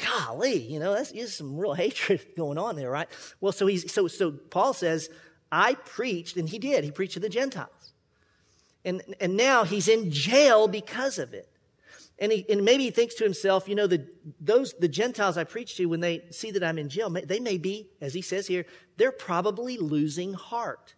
golly, 0.00 0.58
you 0.58 0.80
know, 0.80 0.94
that's, 0.94 1.12
there's 1.12 1.36
some 1.36 1.58
real 1.58 1.74
hatred 1.84 2.20
going 2.36 2.56
on 2.56 2.76
there, 2.76 2.90
right? 2.90 3.08
Well, 3.40 3.52
so 3.52 3.66
he's 3.66 3.92
so 3.92 4.08
so 4.08 4.30
Paul 4.30 4.72
says, 4.72 5.10
I 5.52 5.74
preached, 5.74 6.36
and 6.36 6.48
he 6.48 6.58
did. 6.58 6.84
He 6.84 6.90
preached 6.90 7.14
to 7.14 7.20
the 7.20 7.28
Gentiles. 7.28 7.92
And, 8.84 9.02
and 9.20 9.36
now 9.36 9.64
he's 9.64 9.88
in 9.88 10.10
jail 10.10 10.68
because 10.68 11.18
of 11.18 11.34
it. 11.34 11.48
And, 12.18 12.32
he, 12.32 12.46
and 12.48 12.64
maybe 12.64 12.84
he 12.84 12.90
thinks 12.90 13.14
to 13.16 13.24
himself, 13.24 13.68
you 13.68 13.74
know, 13.74 13.86
the, 13.86 14.06
those, 14.40 14.74
the 14.74 14.88
Gentiles 14.88 15.36
I 15.36 15.44
preach 15.44 15.76
to, 15.76 15.86
when 15.86 16.00
they 16.00 16.22
see 16.30 16.50
that 16.52 16.62
I'm 16.62 16.78
in 16.78 16.88
jail, 16.88 17.10
they 17.10 17.40
may 17.40 17.58
be, 17.58 17.88
as 18.00 18.14
he 18.14 18.22
says 18.22 18.46
here, 18.46 18.64
they're 18.96 19.12
probably 19.12 19.76
losing 19.76 20.34
heart. 20.34 20.94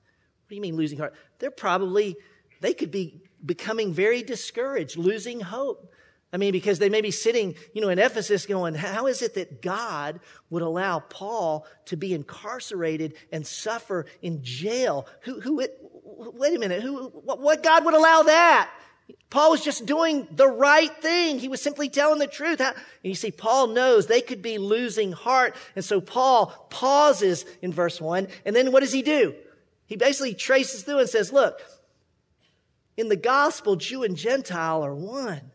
Do 0.52 0.56
you 0.56 0.60
mean 0.60 0.76
losing 0.76 0.98
heart? 0.98 1.14
They're 1.38 1.50
probably, 1.50 2.14
they 2.60 2.74
could 2.74 2.90
be 2.90 3.22
becoming 3.42 3.94
very 3.94 4.22
discouraged, 4.22 4.98
losing 4.98 5.40
hope. 5.40 5.90
I 6.30 6.36
mean, 6.36 6.52
because 6.52 6.78
they 6.78 6.90
may 6.90 7.00
be 7.00 7.10
sitting, 7.10 7.54
you 7.72 7.80
know, 7.80 7.88
in 7.88 7.98
Ephesus 7.98 8.44
going, 8.44 8.74
how 8.74 9.06
is 9.06 9.22
it 9.22 9.32
that 9.36 9.62
God 9.62 10.20
would 10.50 10.60
allow 10.60 11.00
Paul 11.00 11.66
to 11.86 11.96
be 11.96 12.12
incarcerated 12.12 13.14
and 13.32 13.46
suffer 13.46 14.04
in 14.20 14.42
jail? 14.42 15.06
Who, 15.22 15.40
who, 15.40 15.60
it, 15.60 15.78
wait 16.04 16.54
a 16.54 16.58
minute, 16.58 16.82
who, 16.82 17.08
what, 17.08 17.40
what 17.40 17.62
God 17.62 17.86
would 17.86 17.94
allow 17.94 18.24
that? 18.24 18.70
Paul 19.30 19.52
was 19.52 19.64
just 19.64 19.86
doing 19.86 20.28
the 20.32 20.48
right 20.48 20.94
thing. 20.98 21.38
He 21.38 21.48
was 21.48 21.62
simply 21.62 21.88
telling 21.88 22.18
the 22.18 22.26
truth. 22.26 22.60
and 22.60 22.76
you 23.02 23.14
see, 23.14 23.30
Paul 23.30 23.68
knows 23.68 24.06
they 24.06 24.20
could 24.20 24.42
be 24.42 24.58
losing 24.58 25.12
heart. 25.12 25.56
And 25.74 25.82
so 25.82 26.02
Paul 26.02 26.66
pauses 26.68 27.46
in 27.62 27.72
verse 27.72 28.02
one. 28.02 28.28
And 28.44 28.54
then 28.54 28.70
what 28.70 28.80
does 28.80 28.92
he 28.92 29.00
do? 29.00 29.34
He 29.92 29.96
basically 29.96 30.32
traces 30.32 30.84
through 30.84 31.00
and 31.00 31.08
says, 31.10 31.34
look, 31.34 31.60
in 32.96 33.10
the 33.10 33.14
gospel, 33.16 33.76
Jew 33.76 34.04
and 34.04 34.16
Gentile 34.16 34.82
are 34.82 34.94
one. 34.94 35.50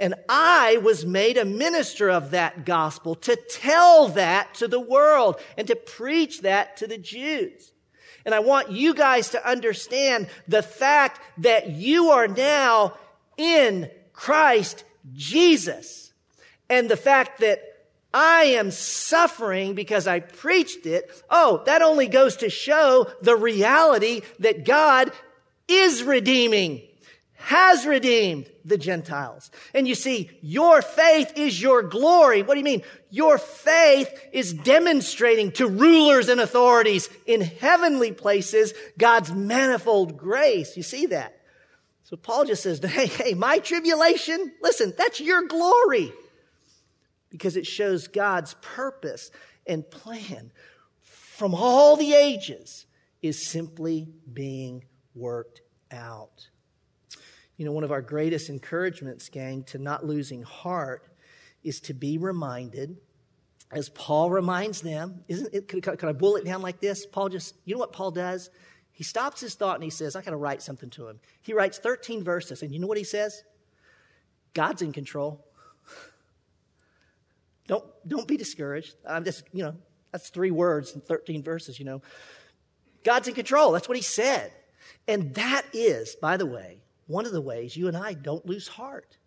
And 0.00 0.16
I 0.28 0.78
was 0.78 1.06
made 1.06 1.38
a 1.38 1.44
minister 1.44 2.10
of 2.10 2.32
that 2.32 2.66
gospel 2.66 3.14
to 3.14 3.36
tell 3.48 4.08
that 4.08 4.54
to 4.54 4.66
the 4.66 4.80
world 4.80 5.40
and 5.56 5.68
to 5.68 5.76
preach 5.76 6.40
that 6.40 6.78
to 6.78 6.88
the 6.88 6.98
Jews. 6.98 7.72
And 8.24 8.34
I 8.34 8.40
want 8.40 8.72
you 8.72 8.92
guys 8.92 9.28
to 9.30 9.48
understand 9.48 10.26
the 10.48 10.64
fact 10.64 11.20
that 11.38 11.70
you 11.70 12.10
are 12.10 12.26
now 12.26 12.94
in 13.36 13.88
Christ 14.12 14.82
Jesus. 15.14 16.12
And 16.68 16.90
the 16.90 16.96
fact 16.96 17.38
that 17.38 17.62
I 18.12 18.42
am 18.44 18.70
suffering 18.70 19.74
because 19.74 20.06
I 20.06 20.20
preached 20.20 20.86
it. 20.86 21.10
Oh, 21.30 21.62
that 21.66 21.82
only 21.82 22.08
goes 22.08 22.36
to 22.36 22.50
show 22.50 23.06
the 23.22 23.36
reality 23.36 24.22
that 24.40 24.64
God 24.64 25.12
is 25.68 26.02
redeeming 26.02 26.82
has 27.42 27.86
redeemed 27.86 28.50
the 28.66 28.76
Gentiles. 28.76 29.50
And 29.72 29.88
you 29.88 29.94
see, 29.94 30.30
your 30.42 30.82
faith 30.82 31.32
is 31.36 31.60
your 31.60 31.82
glory. 31.82 32.42
What 32.42 32.54
do 32.54 32.60
you 32.60 32.64
mean? 32.64 32.82
Your 33.10 33.38
faith 33.38 34.12
is 34.32 34.52
demonstrating 34.52 35.50
to 35.52 35.66
rulers 35.66 36.28
and 36.28 36.38
authorities 36.38 37.08
in 37.24 37.40
heavenly 37.40 38.12
places 38.12 38.74
God's 38.98 39.32
manifold 39.32 40.18
grace. 40.18 40.76
You 40.76 40.82
see 40.82 41.06
that? 41.06 41.40
So 42.04 42.16
Paul 42.16 42.44
just 42.44 42.62
says, 42.62 42.78
hey, 42.84 43.06
hey, 43.06 43.34
my 43.34 43.58
tribulation, 43.58 44.52
listen, 44.60 44.92
that's 44.98 45.20
your 45.20 45.46
glory. 45.46 46.12
Because 47.30 47.56
it 47.56 47.66
shows 47.66 48.08
God's 48.08 48.54
purpose 48.60 49.30
and 49.66 49.88
plan 49.88 50.52
from 51.00 51.54
all 51.54 51.96
the 51.96 52.14
ages 52.14 52.86
is 53.22 53.46
simply 53.46 54.08
being 54.32 54.84
worked 55.14 55.62
out 55.90 56.48
you 57.60 57.66
know, 57.66 57.72
one 57.72 57.84
of 57.84 57.92
our 57.92 58.00
greatest 58.00 58.48
encouragements, 58.48 59.28
gang, 59.28 59.64
to 59.64 59.76
not 59.76 60.02
losing 60.02 60.42
heart 60.42 61.06
is 61.62 61.78
to 61.80 61.92
be 61.92 62.16
reminded, 62.16 62.96
as 63.70 63.90
Paul 63.90 64.30
reminds 64.30 64.80
them, 64.80 65.24
isn't 65.28 65.52
it, 65.52 65.68
could, 65.68 65.82
could 65.82 66.04
I 66.04 66.12
boil 66.12 66.36
it 66.36 66.46
down 66.46 66.62
like 66.62 66.80
this? 66.80 67.04
Paul 67.04 67.28
just, 67.28 67.54
you 67.66 67.74
know 67.74 67.78
what 67.78 67.92
Paul 67.92 68.12
does? 68.12 68.48
He 68.92 69.04
stops 69.04 69.42
his 69.42 69.56
thought 69.56 69.74
and 69.74 69.84
he 69.84 69.90
says, 69.90 70.16
I 70.16 70.22
got 70.22 70.30
to 70.30 70.38
write 70.38 70.62
something 70.62 70.88
to 70.88 71.06
him. 71.06 71.20
He 71.42 71.52
writes 71.52 71.76
13 71.76 72.24
verses, 72.24 72.62
and 72.62 72.72
you 72.72 72.78
know 72.78 72.86
what 72.86 72.96
he 72.96 73.04
says? 73.04 73.42
God's 74.54 74.80
in 74.80 74.94
control. 74.94 75.44
Don't, 77.70 77.84
don't 78.04 78.26
be 78.26 78.36
discouraged. 78.36 78.96
I'm 79.08 79.22
just, 79.22 79.44
you 79.52 79.62
know, 79.62 79.76
that's 80.10 80.28
three 80.28 80.50
words 80.50 80.92
in 80.96 81.02
13 81.02 81.44
verses, 81.44 81.78
you 81.78 81.84
know. 81.84 82.02
God's 83.04 83.28
in 83.28 83.34
control. 83.34 83.70
That's 83.70 83.86
what 83.86 83.96
he 83.96 84.02
said. 84.02 84.50
And 85.06 85.32
that 85.36 85.62
is, 85.72 86.16
by 86.16 86.36
the 86.36 86.46
way, 86.46 86.82
one 87.06 87.26
of 87.26 87.32
the 87.32 87.40
ways 87.40 87.76
you 87.76 87.86
and 87.86 87.96
I 87.96 88.14
don't 88.14 88.44
lose 88.44 88.66
heart. 88.66 89.18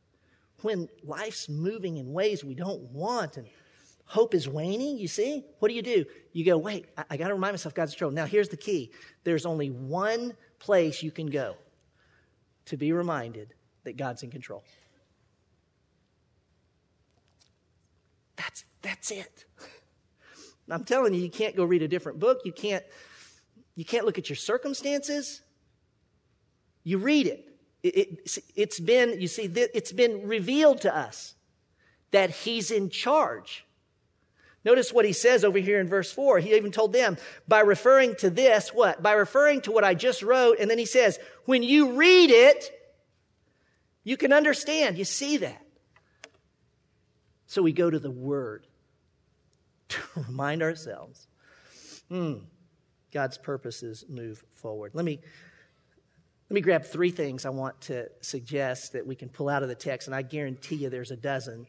When 0.61 0.89
life's 1.05 1.47
moving 1.47 1.95
in 1.95 2.11
ways 2.11 2.43
we 2.43 2.53
don't 2.53 2.81
want 2.91 3.37
and 3.37 3.47
hope 4.07 4.35
is 4.35 4.45
waning, 4.45 4.97
you 4.97 5.07
see, 5.07 5.45
what 5.59 5.69
do 5.69 5.73
you 5.73 5.81
do? 5.81 6.03
You 6.33 6.43
go, 6.43 6.57
wait, 6.57 6.87
I, 6.97 7.05
I 7.11 7.15
got 7.15 7.29
to 7.29 7.35
remind 7.35 7.53
myself 7.53 7.73
God's 7.73 7.93
in 7.93 7.95
control. 7.95 8.11
Now, 8.11 8.25
here's 8.25 8.49
the 8.49 8.57
key 8.57 8.91
there's 9.23 9.45
only 9.45 9.69
one 9.69 10.35
place 10.59 11.01
you 11.01 11.11
can 11.11 11.27
go 11.27 11.55
to 12.65 12.75
be 12.75 12.91
reminded 12.91 13.53
that 13.85 13.95
God's 13.95 14.21
in 14.21 14.31
control. 14.31 14.65
That's, 18.35 18.63
that's 18.81 19.11
it. 19.11 19.45
I'm 20.69 20.85
telling 20.85 21.13
you, 21.13 21.21
you 21.21 21.29
can't 21.29 21.55
go 21.55 21.65
read 21.65 21.81
a 21.81 21.87
different 21.87 22.19
book. 22.19 22.39
You 22.45 22.51
can't, 22.51 22.83
you 23.75 23.85
can't 23.85 24.05
look 24.05 24.17
at 24.17 24.29
your 24.29 24.35
circumstances. 24.35 25.41
You 26.83 26.97
read 26.97 27.27
it. 27.27 27.49
It, 27.83 28.39
has 28.57 28.79
been, 28.79 29.19
you 29.19 29.27
see, 29.27 29.43
it's 29.43 29.91
been 29.91 30.27
revealed 30.27 30.81
to 30.81 30.95
us 30.95 31.35
that 32.11 32.29
he's 32.29 32.71
in 32.71 32.89
charge. 32.89 33.65
Notice 34.63 34.93
what 34.93 35.03
he 35.03 35.11
says 35.11 35.43
over 35.43 35.59
here 35.59 35.81
in 35.81 35.89
verse 35.89 36.11
4. 36.11 36.39
He 36.39 36.55
even 36.55 36.71
told 36.71 36.93
them, 36.93 37.17
by 37.47 37.59
referring 37.59 38.15
to 38.17 38.29
this, 38.29 38.69
what? 38.69 39.03
By 39.03 39.13
referring 39.13 39.61
to 39.61 39.71
what 39.71 39.83
I 39.83 39.93
just 39.93 40.23
wrote, 40.23 40.59
and 40.59 40.69
then 40.71 40.77
he 40.77 40.85
says, 40.85 41.19
when 41.45 41.63
you 41.63 41.93
read 41.93 42.29
it, 42.29 42.71
you 44.05 44.15
can 44.15 44.31
understand. 44.31 44.97
You 44.97 45.03
see 45.03 45.37
that. 45.37 45.62
So 47.53 47.61
we 47.61 47.71
go 47.71 47.87
to 47.87 47.99
the 47.99 48.09
Word 48.09 48.65
to 49.89 49.99
remind 50.15 50.63
ourselves 50.63 51.27
hmm, 52.09 52.37
God's 53.11 53.37
purposes 53.37 54.05
move 54.09 54.43
forward. 54.55 54.95
Let 54.95 55.05
me 55.05 55.19
let 56.49 56.55
me 56.55 56.61
grab 56.61 56.83
three 56.83 57.11
things 57.11 57.45
I 57.45 57.51
want 57.51 57.79
to 57.81 58.09
suggest 58.21 58.93
that 58.93 59.05
we 59.05 59.13
can 59.13 59.29
pull 59.29 59.49
out 59.49 59.61
of 59.61 59.69
the 59.69 59.75
text, 59.75 60.07
and 60.07 60.15
I 60.15 60.23
guarantee 60.23 60.77
you 60.77 60.89
there's 60.89 61.11
a 61.11 61.15
dozen. 61.15 61.67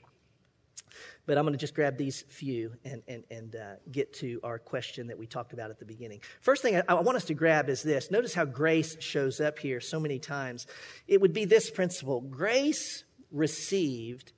But 1.26 1.36
I'm 1.36 1.44
going 1.44 1.52
to 1.52 1.58
just 1.58 1.74
grab 1.74 1.98
these 1.98 2.22
few 2.30 2.72
and, 2.86 3.02
and, 3.06 3.24
and 3.30 3.54
uh, 3.54 3.74
get 3.92 4.14
to 4.14 4.40
our 4.42 4.58
question 4.58 5.08
that 5.08 5.18
we 5.18 5.26
talked 5.26 5.52
about 5.52 5.70
at 5.70 5.78
the 5.78 5.84
beginning. 5.84 6.20
First 6.40 6.62
thing 6.62 6.76
I, 6.76 6.82
I 6.88 6.94
want 6.94 7.16
us 7.16 7.26
to 7.26 7.34
grab 7.34 7.68
is 7.68 7.82
this. 7.82 8.10
Notice 8.10 8.32
how 8.32 8.46
grace 8.46 8.96
shows 9.00 9.38
up 9.38 9.58
here 9.58 9.82
so 9.82 10.00
many 10.00 10.18
times. 10.18 10.66
It 11.08 11.20
would 11.20 11.34
be 11.34 11.44
this 11.44 11.70
principle 11.70 12.22
grace 12.22 13.04
received 13.30 14.32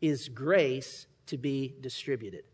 is 0.00 0.28
grace 0.28 1.06
to 1.26 1.36
be 1.36 1.74
distributed. 1.80 2.44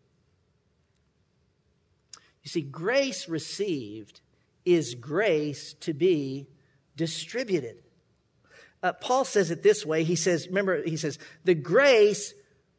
You 2.42 2.48
see, 2.48 2.60
grace 2.60 3.28
received 3.28 4.20
is 4.64 4.94
grace 4.94 5.74
to 5.80 5.94
be 5.94 6.48
distributed. 6.96 7.82
Uh, 8.82 8.92
Paul 8.92 9.24
says 9.24 9.50
it 9.50 9.62
this 9.62 9.86
way. 9.86 10.04
He 10.04 10.16
says, 10.16 10.46
remember, 10.48 10.82
he 10.82 10.96
says, 10.96 11.18
the 11.44 11.54
grace 11.54 12.34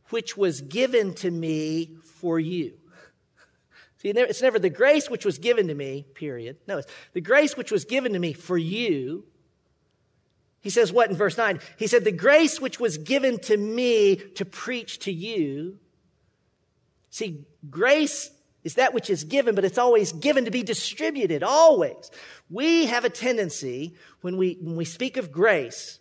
which 0.10 0.38
was 0.38 0.62
given 0.62 1.14
to 1.16 1.30
me 1.30 1.98
for 2.04 2.40
you. 2.40 2.74
See, 3.98 4.10
it's 4.10 4.42
never 4.42 4.60
the 4.60 4.70
grace 4.70 5.10
which 5.10 5.26
was 5.26 5.38
given 5.38 5.68
to 5.68 5.76
me, 5.76 6.06
period. 6.14 6.58
No, 6.68 6.78
it's 6.78 6.92
the 7.14 7.22
grace 7.22 7.58
which 7.58 7.72
was 7.72 7.84
given 7.84 8.14
to 8.14 8.20
me 8.20 8.34
for 8.34 8.58
you. 8.58 9.26
He 10.68 10.72
says 10.72 10.92
what 10.92 11.10
in 11.10 11.16
verse 11.16 11.38
9? 11.38 11.62
He 11.78 11.88
said, 11.88 12.04
The 12.04 12.12
grace 12.12 12.60
which 12.60 12.78
was 12.78 12.98
given 12.98 13.40
to 13.44 13.56
me 13.56 14.18
to 14.36 14.44
preach 14.44 15.00
to 15.00 15.14
you. 15.14 15.80
See, 17.10 17.46
grace 17.70 18.32
is 18.66 18.74
that 18.74 18.94
which 18.94 19.10
is 19.10 19.24
given, 19.24 19.56
but 19.56 19.64
it's 19.64 19.78
always 19.78 20.12
given 20.12 20.44
to 20.44 20.52
be 20.52 20.64
distributed, 20.64 21.42
always. 21.42 22.12
We 22.50 22.88
have 22.88 23.06
a 23.06 23.10
tendency, 23.10 23.96
when 24.20 24.36
we, 24.36 24.58
when 24.60 24.76
we 24.76 24.84
speak 24.84 25.16
of 25.16 25.32
grace, 25.32 26.00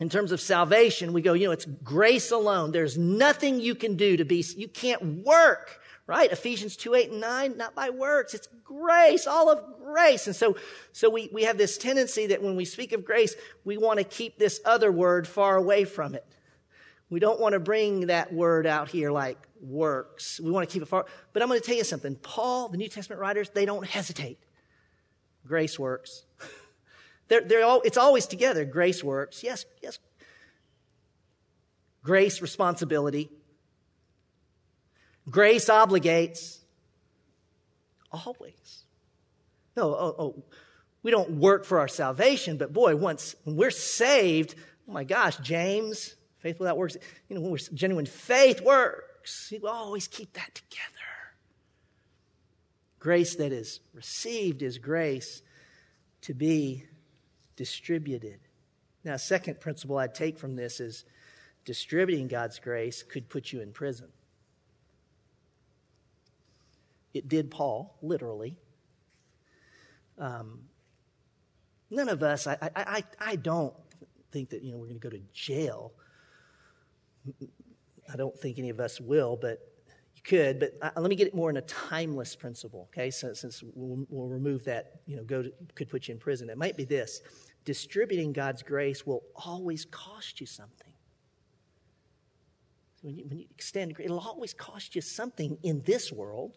in 0.00 0.10
terms 0.10 0.32
of 0.32 0.40
salvation, 0.42 1.14
we 1.14 1.22
go, 1.22 1.32
you 1.32 1.46
know, 1.46 1.52
it's 1.52 1.64
grace 1.64 2.30
alone. 2.30 2.72
There's 2.72 2.98
nothing 2.98 3.58
you 3.58 3.74
can 3.74 3.96
do 3.96 4.18
to 4.18 4.26
be, 4.26 4.44
you 4.54 4.68
can't 4.68 5.24
work, 5.24 5.80
right? 6.06 6.30
Ephesians 6.30 6.76
2, 6.76 6.94
8, 6.94 7.10
and 7.10 7.20
9, 7.20 7.56
not 7.56 7.74
by 7.74 7.90
works. 7.90 8.34
It's 8.34 8.48
grace, 8.64 9.26
all 9.26 9.50
of 9.50 9.62
grace. 9.84 10.26
And 10.26 10.36
so, 10.36 10.56
so 10.92 11.10
we, 11.10 11.28
we 11.32 11.44
have 11.44 11.58
this 11.58 11.78
tendency 11.78 12.28
that 12.28 12.42
when 12.42 12.56
we 12.56 12.64
speak 12.64 12.92
of 12.92 13.04
grace, 13.04 13.34
we 13.64 13.76
want 13.76 13.98
to 13.98 14.04
keep 14.04 14.38
this 14.38 14.60
other 14.64 14.92
word 14.92 15.26
far 15.26 15.56
away 15.56 15.84
from 15.84 16.14
it. 16.14 16.24
We 17.10 17.20
don't 17.20 17.40
want 17.40 17.52
to 17.52 17.60
bring 17.60 18.06
that 18.06 18.32
word 18.32 18.66
out 18.66 18.88
here 18.88 19.10
like 19.10 19.38
works. 19.60 20.40
We 20.40 20.50
want 20.50 20.68
to 20.68 20.72
keep 20.72 20.82
it 20.82 20.86
far. 20.86 21.06
But 21.32 21.42
I'm 21.42 21.48
going 21.48 21.60
to 21.60 21.66
tell 21.66 21.76
you 21.76 21.84
something. 21.84 22.16
Paul, 22.16 22.68
the 22.68 22.78
New 22.78 22.88
Testament 22.88 23.20
writers, 23.20 23.50
they 23.50 23.64
don't 23.64 23.86
hesitate. 23.86 24.38
Grace 25.46 25.78
works. 25.78 26.24
They're, 27.28 27.40
they're 27.40 27.64
all, 27.64 27.80
it's 27.84 27.96
always 27.96 28.26
together. 28.26 28.64
Grace 28.64 29.02
works. 29.02 29.42
Yes, 29.42 29.64
yes. 29.82 29.98
Grace, 32.04 32.40
responsibility. 32.40 33.32
Grace 35.30 35.68
obligates. 35.68 36.58
Always. 38.12 38.84
No, 39.76 39.94
oh, 39.94 40.14
oh, 40.18 40.44
we 41.02 41.10
don't 41.10 41.32
work 41.32 41.64
for 41.64 41.78
our 41.78 41.88
salvation, 41.88 42.56
but 42.56 42.72
boy, 42.72 42.96
once 42.96 43.36
we're 43.44 43.70
saved, 43.70 44.54
oh 44.88 44.92
my 44.92 45.04
gosh, 45.04 45.36
James, 45.38 46.14
faith 46.38 46.58
without 46.58 46.76
works, 46.76 46.96
you 47.28 47.36
know, 47.36 47.42
when 47.42 47.50
we're 47.50 47.58
genuine 47.58 48.06
faith 48.06 48.60
works. 48.60 49.52
We 49.52 49.60
always 49.68 50.08
keep 50.08 50.32
that 50.34 50.54
together. 50.54 50.82
Grace 52.98 53.36
that 53.36 53.52
is 53.52 53.80
received 53.92 54.62
is 54.62 54.78
grace 54.78 55.42
to 56.22 56.34
be 56.34 56.84
distributed. 57.54 58.40
Now, 59.04 59.16
second 59.16 59.60
principle 59.60 59.98
I'd 59.98 60.14
take 60.14 60.38
from 60.38 60.56
this 60.56 60.80
is 60.80 61.04
distributing 61.64 62.26
God's 62.26 62.58
grace 62.58 63.02
could 63.02 63.28
put 63.28 63.52
you 63.52 63.60
in 63.60 63.72
prison. 63.72 64.08
It 67.16 67.28
did 67.28 67.50
Paul, 67.50 67.96
literally. 68.02 68.56
Um, 70.18 70.60
none 71.90 72.08
of 72.08 72.22
us, 72.22 72.46
I, 72.46 72.56
I, 72.62 72.70
I, 72.76 73.04
I 73.18 73.36
don't 73.36 73.74
think 74.32 74.50
that, 74.50 74.62
you 74.62 74.72
know, 74.72 74.78
we're 74.78 74.86
going 74.86 75.00
to 75.00 75.08
go 75.08 75.10
to 75.10 75.22
jail. 75.32 75.92
I 78.12 78.16
don't 78.16 78.38
think 78.38 78.58
any 78.58 78.70
of 78.70 78.80
us 78.80 79.00
will, 79.00 79.36
but 79.36 79.58
you 80.14 80.22
could. 80.22 80.60
But 80.60 80.74
uh, 80.80 81.00
let 81.00 81.10
me 81.10 81.16
get 81.16 81.26
it 81.26 81.34
more 81.34 81.50
in 81.50 81.56
a 81.56 81.62
timeless 81.62 82.36
principle, 82.36 82.88
okay? 82.92 83.10
So, 83.10 83.32
since 83.34 83.62
we'll, 83.74 84.06
we'll 84.08 84.28
remove 84.28 84.64
that, 84.64 85.00
you 85.06 85.16
know, 85.16 85.24
go 85.24 85.42
to, 85.42 85.52
could 85.74 85.88
put 85.88 86.08
you 86.08 86.14
in 86.14 86.18
prison. 86.18 86.48
It 86.50 86.58
might 86.58 86.76
be 86.76 86.84
this 86.84 87.20
distributing 87.66 88.32
God's 88.32 88.62
grace 88.62 89.04
will 89.04 89.24
always 89.34 89.84
cost 89.84 90.40
you 90.40 90.46
something. 90.46 90.92
When, 93.02 93.16
you, 93.16 93.24
when 93.26 93.38
you 93.38 93.46
extend 93.50 93.94
it'll 93.98 94.20
always 94.20 94.54
cost 94.54 94.94
you 94.94 95.02
something 95.02 95.58
in 95.62 95.82
this 95.82 96.10
world. 96.10 96.56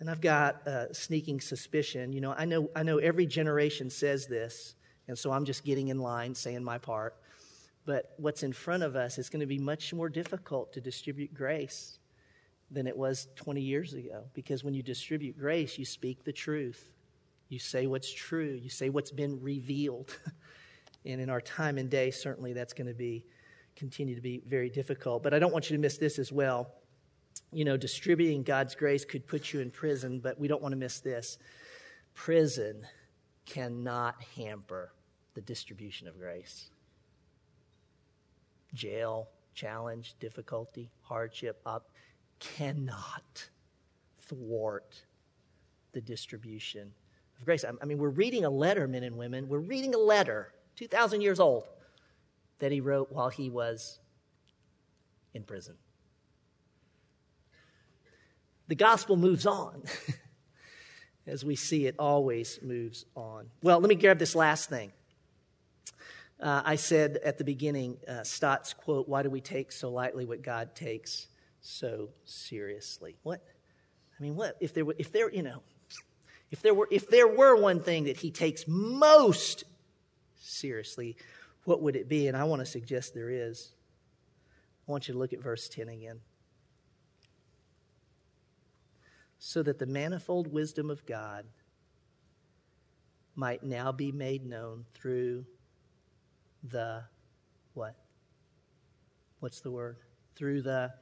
And 0.00 0.08
I've 0.08 0.20
got 0.20 0.66
a 0.66 0.94
sneaking 0.94 1.40
suspicion. 1.40 2.12
You 2.12 2.20
know, 2.20 2.34
I 2.36 2.44
know, 2.44 2.70
I 2.76 2.82
know 2.82 2.98
every 2.98 3.26
generation 3.26 3.90
says 3.90 4.26
this, 4.26 4.74
and 5.08 5.18
so 5.18 5.32
I'm 5.32 5.44
just 5.44 5.64
getting 5.64 5.88
in 5.88 5.98
line, 5.98 6.34
saying 6.34 6.62
my 6.62 6.78
part. 6.78 7.16
But 7.84 8.12
what's 8.18 8.42
in 8.42 8.52
front 8.52 8.82
of 8.82 8.96
us 8.96 9.18
is 9.18 9.28
going 9.28 9.40
to 9.40 9.46
be 9.46 9.58
much 9.58 9.92
more 9.94 10.08
difficult 10.08 10.72
to 10.74 10.80
distribute 10.80 11.34
grace 11.34 11.98
than 12.70 12.86
it 12.86 12.96
was 12.96 13.28
20 13.36 13.60
years 13.60 13.94
ago. 13.94 14.24
Because 14.34 14.62
when 14.62 14.74
you 14.74 14.82
distribute 14.82 15.38
grace, 15.38 15.78
you 15.78 15.84
speak 15.84 16.22
the 16.22 16.32
truth. 16.32 16.92
You 17.48 17.58
say 17.58 17.86
what's 17.86 18.12
true. 18.12 18.58
You 18.62 18.68
say 18.68 18.90
what's 18.90 19.10
been 19.10 19.40
revealed. 19.40 20.14
and 21.06 21.20
in 21.20 21.30
our 21.30 21.40
time 21.40 21.78
and 21.78 21.88
day, 21.88 22.10
certainly 22.10 22.52
that's 22.52 22.74
going 22.74 22.88
to 22.88 22.94
be 22.94 23.24
continue 23.74 24.14
to 24.14 24.20
be 24.20 24.42
very 24.46 24.68
difficult. 24.68 25.22
But 25.22 25.32
I 25.32 25.38
don't 25.38 25.52
want 25.52 25.70
you 25.70 25.76
to 25.76 25.80
miss 25.80 25.98
this 25.98 26.18
as 26.18 26.30
well. 26.30 26.70
You 27.52 27.64
know, 27.64 27.76
distributing 27.76 28.42
God's 28.42 28.74
grace 28.74 29.04
could 29.04 29.26
put 29.26 29.52
you 29.52 29.60
in 29.60 29.70
prison, 29.70 30.20
but 30.20 30.38
we 30.38 30.48
don't 30.48 30.60
want 30.60 30.72
to 30.72 30.76
miss 30.76 31.00
this. 31.00 31.38
Prison 32.14 32.86
cannot 33.46 34.22
hamper 34.36 34.92
the 35.34 35.40
distribution 35.40 36.08
of 36.08 36.18
grace. 36.18 36.70
Jail, 38.74 39.28
challenge, 39.54 40.14
difficulty, 40.20 40.90
hardship, 41.02 41.60
up 41.64 41.88
cannot 42.38 43.48
thwart 44.18 45.02
the 45.92 46.00
distribution 46.02 46.92
of 47.38 47.44
grace. 47.46 47.64
I 47.64 47.84
mean, 47.86 47.98
we're 47.98 48.10
reading 48.10 48.44
a 48.44 48.50
letter, 48.50 48.86
men 48.86 49.04
and 49.04 49.16
women. 49.16 49.48
We're 49.48 49.58
reading 49.58 49.94
a 49.94 49.98
letter, 49.98 50.52
2,000 50.76 51.22
years 51.22 51.40
old, 51.40 51.64
that 52.58 52.72
he 52.72 52.80
wrote 52.80 53.10
while 53.10 53.30
he 53.30 53.48
was 53.48 54.00
in 55.32 55.44
prison. 55.44 55.76
The 58.68 58.74
gospel 58.74 59.16
moves 59.16 59.46
on. 59.46 59.82
As 61.26 61.44
we 61.44 61.56
see, 61.56 61.86
it 61.86 61.96
always 61.98 62.58
moves 62.62 63.04
on. 63.14 63.48
Well, 63.62 63.80
let 63.80 63.88
me 63.88 63.94
grab 63.94 64.18
this 64.18 64.34
last 64.34 64.68
thing. 64.68 64.92
Uh, 66.40 66.62
I 66.64 66.76
said 66.76 67.18
at 67.24 67.38
the 67.38 67.44
beginning, 67.44 67.98
uh, 68.06 68.22
Stott's 68.22 68.72
quote, 68.72 69.08
Why 69.08 69.22
do 69.22 69.30
we 69.30 69.40
take 69.40 69.72
so 69.72 69.90
lightly 69.90 70.24
what 70.24 70.42
God 70.42 70.74
takes 70.74 71.26
so 71.60 72.10
seriously? 72.24 73.16
What? 73.22 73.42
I 74.18 74.22
mean, 74.22 74.36
what? 74.36 74.56
If 74.60 74.72
there, 74.72 74.84
were, 74.84 74.94
if 74.98 75.12
there, 75.12 75.30
you 75.30 75.42
know, 75.42 75.62
if 76.50 76.62
there 76.62 76.74
were, 76.74 76.88
if 76.90 77.08
there 77.08 77.28
were 77.28 77.56
one 77.56 77.80
thing 77.80 78.04
that 78.04 78.16
he 78.18 78.30
takes 78.30 78.64
most 78.66 79.64
seriously, 80.40 81.16
what 81.64 81.82
would 81.82 81.96
it 81.96 82.08
be? 82.08 82.28
And 82.28 82.36
I 82.36 82.44
want 82.44 82.60
to 82.60 82.66
suggest 82.66 83.14
there 83.14 83.30
is. 83.30 83.72
I 84.86 84.90
want 84.90 85.08
you 85.08 85.14
to 85.14 85.18
look 85.18 85.32
at 85.32 85.40
verse 85.40 85.68
10 85.68 85.88
again. 85.88 86.20
So 89.38 89.62
that 89.62 89.78
the 89.78 89.86
manifold 89.86 90.52
wisdom 90.52 90.90
of 90.90 91.06
God 91.06 91.44
might 93.34 93.62
now 93.62 93.92
be 93.92 94.10
made 94.10 94.44
known 94.44 94.84
through 94.94 95.46
the 96.62 97.04
what? 97.74 97.94
What's 99.40 99.60
the 99.60 99.70
word? 99.70 99.96
Through 100.34 100.62
the 100.62 100.92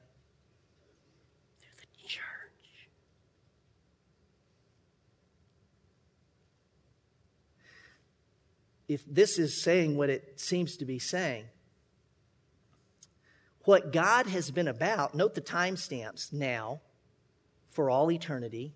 through 1.61 1.77
the 1.81 2.09
church. 2.09 2.27
if 8.88 9.05
this 9.07 9.38
is 9.38 9.61
saying 9.61 9.96
what 9.96 10.11
it 10.11 10.38
seems 10.38 10.77
to 10.77 10.85
be 10.85 10.99
saying, 10.99 11.44
what 13.64 13.92
God 13.92 14.27
has 14.27 14.51
been 14.51 14.68
about, 14.68 15.14
note 15.14 15.35
the 15.35 15.40
timestamps 15.40 16.33
now, 16.33 16.81
for 17.77 17.91
all 17.91 18.11
eternity, 18.11 18.73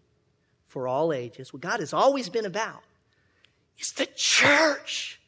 for 0.66 0.86
all 0.86 1.10
ages, 1.10 1.54
what 1.54 1.62
God 1.62 1.80
has 1.80 1.94
always 1.94 2.28
been 2.28 2.44
about 2.44 2.82
is 3.78 3.92
the 3.92 4.04
church. 4.14 5.18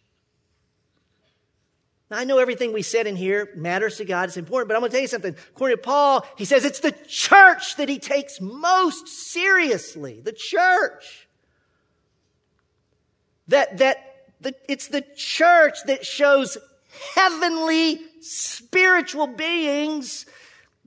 Now, 2.10 2.18
I 2.18 2.24
know 2.24 2.36
everything 2.36 2.74
we 2.74 2.82
said 2.82 3.06
in 3.06 3.16
here 3.16 3.48
matters 3.56 3.96
to 3.96 4.04
God, 4.04 4.28
it's 4.28 4.36
important, 4.36 4.68
but 4.68 4.74
I'm 4.74 4.82
going 4.82 4.90
to 4.90 4.94
tell 4.94 5.00
you 5.00 5.08
something. 5.08 5.34
According 5.54 5.78
to 5.78 5.82
Paul, 5.82 6.26
he 6.36 6.44
says 6.44 6.66
it's 6.66 6.80
the 6.80 6.94
church 7.08 7.76
that 7.76 7.88
he 7.88 7.98
takes 7.98 8.42
most 8.42 9.08
seriously. 9.08 10.20
The 10.22 10.32
church. 10.32 11.26
That, 13.48 13.78
that 13.78 14.26
the, 14.42 14.54
it's 14.68 14.88
the 14.88 15.02
church 15.16 15.78
that 15.86 16.04
shows 16.04 16.58
heavenly 17.14 18.02
spiritual 18.20 19.28
beings 19.28 20.26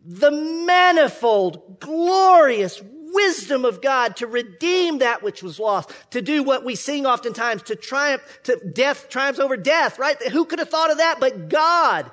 the 0.06 0.32
manifold, 0.32 1.80
glorious 1.80 2.82
wisdom 3.16 3.66
of 3.66 3.82
God 3.82 4.18
to 4.18 4.28
redeem 4.28 5.00
that 5.00 5.24
which 5.24 5.42
was 5.42 5.60
lost, 5.60 5.90
to 6.12 6.22
do 6.22 6.44
what 6.44 6.64
we 6.64 6.76
sing 6.76 7.06
oftentimes, 7.06 7.64
to 7.64 7.76
triumph, 7.76 8.22
to 8.44 8.58
death 8.58 9.10
triumphs 9.10 9.40
over 9.40 9.58
death, 9.58 9.98
right? 9.98 10.22
Who 10.28 10.46
could 10.46 10.60
have 10.60 10.70
thought 10.70 10.92
of 10.92 10.98
that 10.98 11.20
but 11.20 11.50
God 11.50 12.12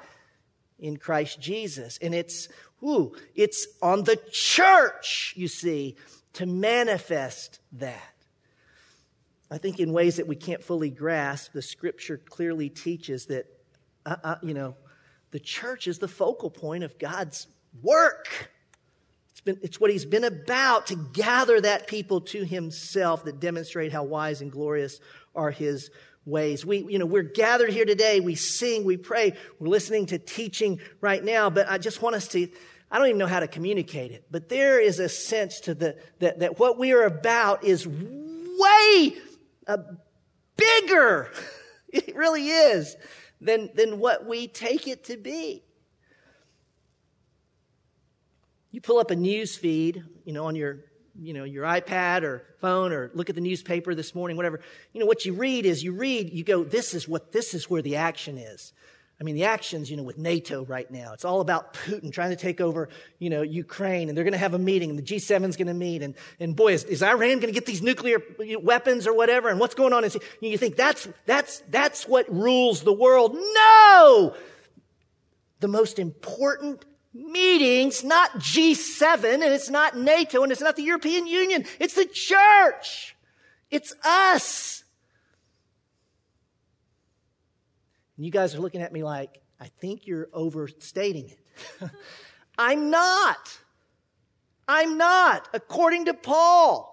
in 0.78 0.96
Christ 0.96 1.40
Jesus? 1.40 1.98
And 2.00 2.14
it's, 2.14 2.48
ooh, 2.82 3.14
it's 3.34 3.66
on 3.82 4.04
the 4.04 4.16
church, 4.30 5.34
you 5.36 5.48
see, 5.48 5.96
to 6.34 6.46
manifest 6.46 7.58
that. 7.72 8.00
I 9.50 9.58
think 9.58 9.80
in 9.80 9.92
ways 9.92 10.16
that 10.16 10.26
we 10.26 10.36
can't 10.36 10.64
fully 10.64 10.88
grasp, 10.88 11.52
the 11.52 11.60
scripture 11.60 12.16
clearly 12.16 12.70
teaches 12.70 13.26
that, 13.26 13.46
uh, 14.06 14.16
uh, 14.24 14.36
you 14.42 14.54
know, 14.54 14.76
the 15.30 15.40
church 15.40 15.86
is 15.86 15.98
the 15.98 16.08
focal 16.08 16.48
point 16.48 16.84
of 16.84 16.98
God's 16.98 17.48
work. 17.80 18.50
It's, 19.30 19.40
been, 19.40 19.58
it's 19.62 19.80
what 19.80 19.90
he's 19.90 20.04
been 20.04 20.24
about 20.24 20.88
to 20.88 20.96
gather 20.96 21.60
that 21.60 21.86
people 21.86 22.20
to 22.22 22.44
himself 22.44 23.24
that 23.24 23.40
demonstrate 23.40 23.92
how 23.92 24.04
wise 24.04 24.40
and 24.40 24.50
glorious 24.52 25.00
are 25.34 25.50
his 25.50 25.90
ways. 26.24 26.64
We, 26.64 26.78
you 26.88 26.98
know, 26.98 27.06
we're 27.06 27.22
gathered 27.22 27.70
here 27.70 27.84
today. 27.84 28.20
We 28.20 28.34
sing, 28.34 28.84
we 28.84 28.96
pray, 28.96 29.34
we're 29.58 29.68
listening 29.68 30.06
to 30.06 30.18
teaching 30.18 30.80
right 31.00 31.22
now, 31.22 31.50
but 31.50 31.68
I 31.68 31.78
just 31.78 32.02
want 32.02 32.16
us 32.16 32.28
to, 32.28 32.48
I 32.90 32.98
don't 32.98 33.08
even 33.08 33.18
know 33.18 33.26
how 33.26 33.40
to 33.40 33.48
communicate 33.48 34.12
it, 34.12 34.26
but 34.30 34.48
there 34.48 34.80
is 34.80 34.98
a 34.98 35.08
sense 35.08 35.60
to 35.60 35.74
the, 35.74 35.96
that, 36.20 36.40
that 36.40 36.58
what 36.58 36.78
we 36.78 36.92
are 36.92 37.04
about 37.04 37.64
is 37.64 37.86
way 37.86 39.16
uh, 39.66 39.78
bigger. 40.56 41.30
It 41.94 42.16
really 42.16 42.48
is 42.48 42.96
than, 43.38 43.68
than 43.74 43.98
what 43.98 44.24
we 44.24 44.48
take 44.48 44.88
it 44.88 45.04
to 45.04 45.18
be. 45.18 45.62
You 48.72 48.80
pull 48.80 48.98
up 48.98 49.10
a 49.10 49.16
news 49.16 49.54
feed, 49.54 50.02
you 50.24 50.32
know, 50.32 50.46
on 50.46 50.56
your, 50.56 50.78
you 51.14 51.34
know, 51.34 51.44
your 51.44 51.64
iPad 51.64 52.22
or 52.22 52.42
phone 52.58 52.90
or 52.90 53.10
look 53.12 53.28
at 53.28 53.34
the 53.34 53.42
newspaper 53.42 53.94
this 53.94 54.14
morning, 54.14 54.36
whatever. 54.38 54.60
You 54.94 55.00
know, 55.00 55.06
what 55.06 55.26
you 55.26 55.34
read 55.34 55.66
is 55.66 55.84
you 55.84 55.92
read, 55.92 56.32
you 56.32 56.42
go, 56.42 56.64
this 56.64 56.94
is 56.94 57.06
what, 57.06 57.32
this 57.32 57.52
is 57.52 57.68
where 57.68 57.82
the 57.82 57.96
action 57.96 58.38
is. 58.38 58.72
I 59.20 59.24
mean, 59.24 59.34
the 59.34 59.44
actions, 59.44 59.90
you 59.90 59.98
know, 59.98 60.02
with 60.02 60.16
NATO 60.16 60.64
right 60.64 60.90
now, 60.90 61.12
it's 61.12 61.24
all 61.24 61.42
about 61.42 61.74
Putin 61.74 62.10
trying 62.10 62.30
to 62.30 62.36
take 62.36 62.62
over, 62.62 62.88
you 63.18 63.28
know, 63.28 63.42
Ukraine, 63.42 64.08
and 64.08 64.16
they're 64.16 64.24
going 64.24 64.32
to 64.32 64.38
have 64.38 64.54
a 64.54 64.58
meeting, 64.58 64.90
and 64.90 64.98
the 64.98 65.02
G7's 65.02 65.56
going 65.56 65.68
to 65.68 65.74
meet, 65.74 66.02
and, 66.02 66.14
and 66.40 66.56
boy, 66.56 66.72
is, 66.72 66.82
is 66.84 67.02
Iran 67.02 67.38
going 67.38 67.42
to 67.42 67.52
get 67.52 67.66
these 67.66 67.82
nuclear 67.82 68.20
weapons 68.60 69.06
or 69.06 69.14
whatever, 69.14 69.48
and 69.48 69.60
what's 69.60 69.74
going 69.76 69.92
on? 69.92 70.02
And 70.02 70.16
you 70.40 70.58
think 70.58 70.76
that's, 70.76 71.06
that's, 71.26 71.62
that's 71.68 72.08
what 72.08 72.28
rules 72.34 72.82
the 72.82 72.92
world. 72.92 73.34
No! 73.34 74.34
The 75.60 75.68
most 75.68 76.00
important 76.00 76.84
meetings, 77.14 78.02
not 78.02 78.32
G7 78.38 79.34
and 79.34 79.42
it's 79.42 79.70
not 79.70 79.96
NATO 79.96 80.42
and 80.42 80.50
it's 80.50 80.60
not 80.60 80.76
the 80.76 80.82
European 80.82 81.26
Union. 81.26 81.64
It's 81.78 81.94
the 81.94 82.06
church. 82.06 83.16
It's 83.70 83.94
us. 84.04 84.84
And 88.16 88.24
you 88.24 88.32
guys 88.32 88.54
are 88.54 88.60
looking 88.60 88.82
at 88.82 88.92
me 88.92 89.02
like, 89.02 89.40
I 89.60 89.66
think 89.66 90.06
you're 90.06 90.28
overstating 90.32 91.28
it. 91.30 91.90
I'm 92.58 92.90
not. 92.90 93.58
I'm 94.66 94.96
not. 94.96 95.48
According 95.52 96.06
to 96.06 96.14
Paul, 96.14 96.88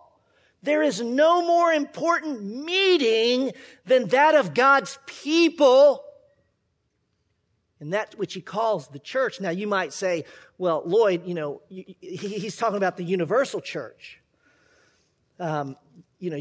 there 0.61 0.81
is 0.83 1.01
no 1.01 1.45
more 1.45 1.71
important 1.71 2.43
meeting 2.43 3.51
than 3.85 4.07
that 4.09 4.35
of 4.35 4.53
God's 4.53 4.99
people 5.05 6.03
and 7.79 7.93
that 7.93 8.15
which 8.17 8.33
he 8.33 8.41
calls 8.41 8.87
the 8.89 8.99
church. 8.99 9.39
Now, 9.39 9.51
you 9.51 9.67
might 9.67 9.93
say, 9.93 10.25
well, 10.57 10.83
Lloyd, 10.85 11.25
you 11.25 11.33
know, 11.33 11.61
he's 11.69 12.57
talking 12.57 12.77
about 12.77 12.97
the 12.97 13.03
universal 13.03 13.61
church. 13.61 14.19
Um, 15.39 15.77
you 16.19 16.29
know, 16.29 16.37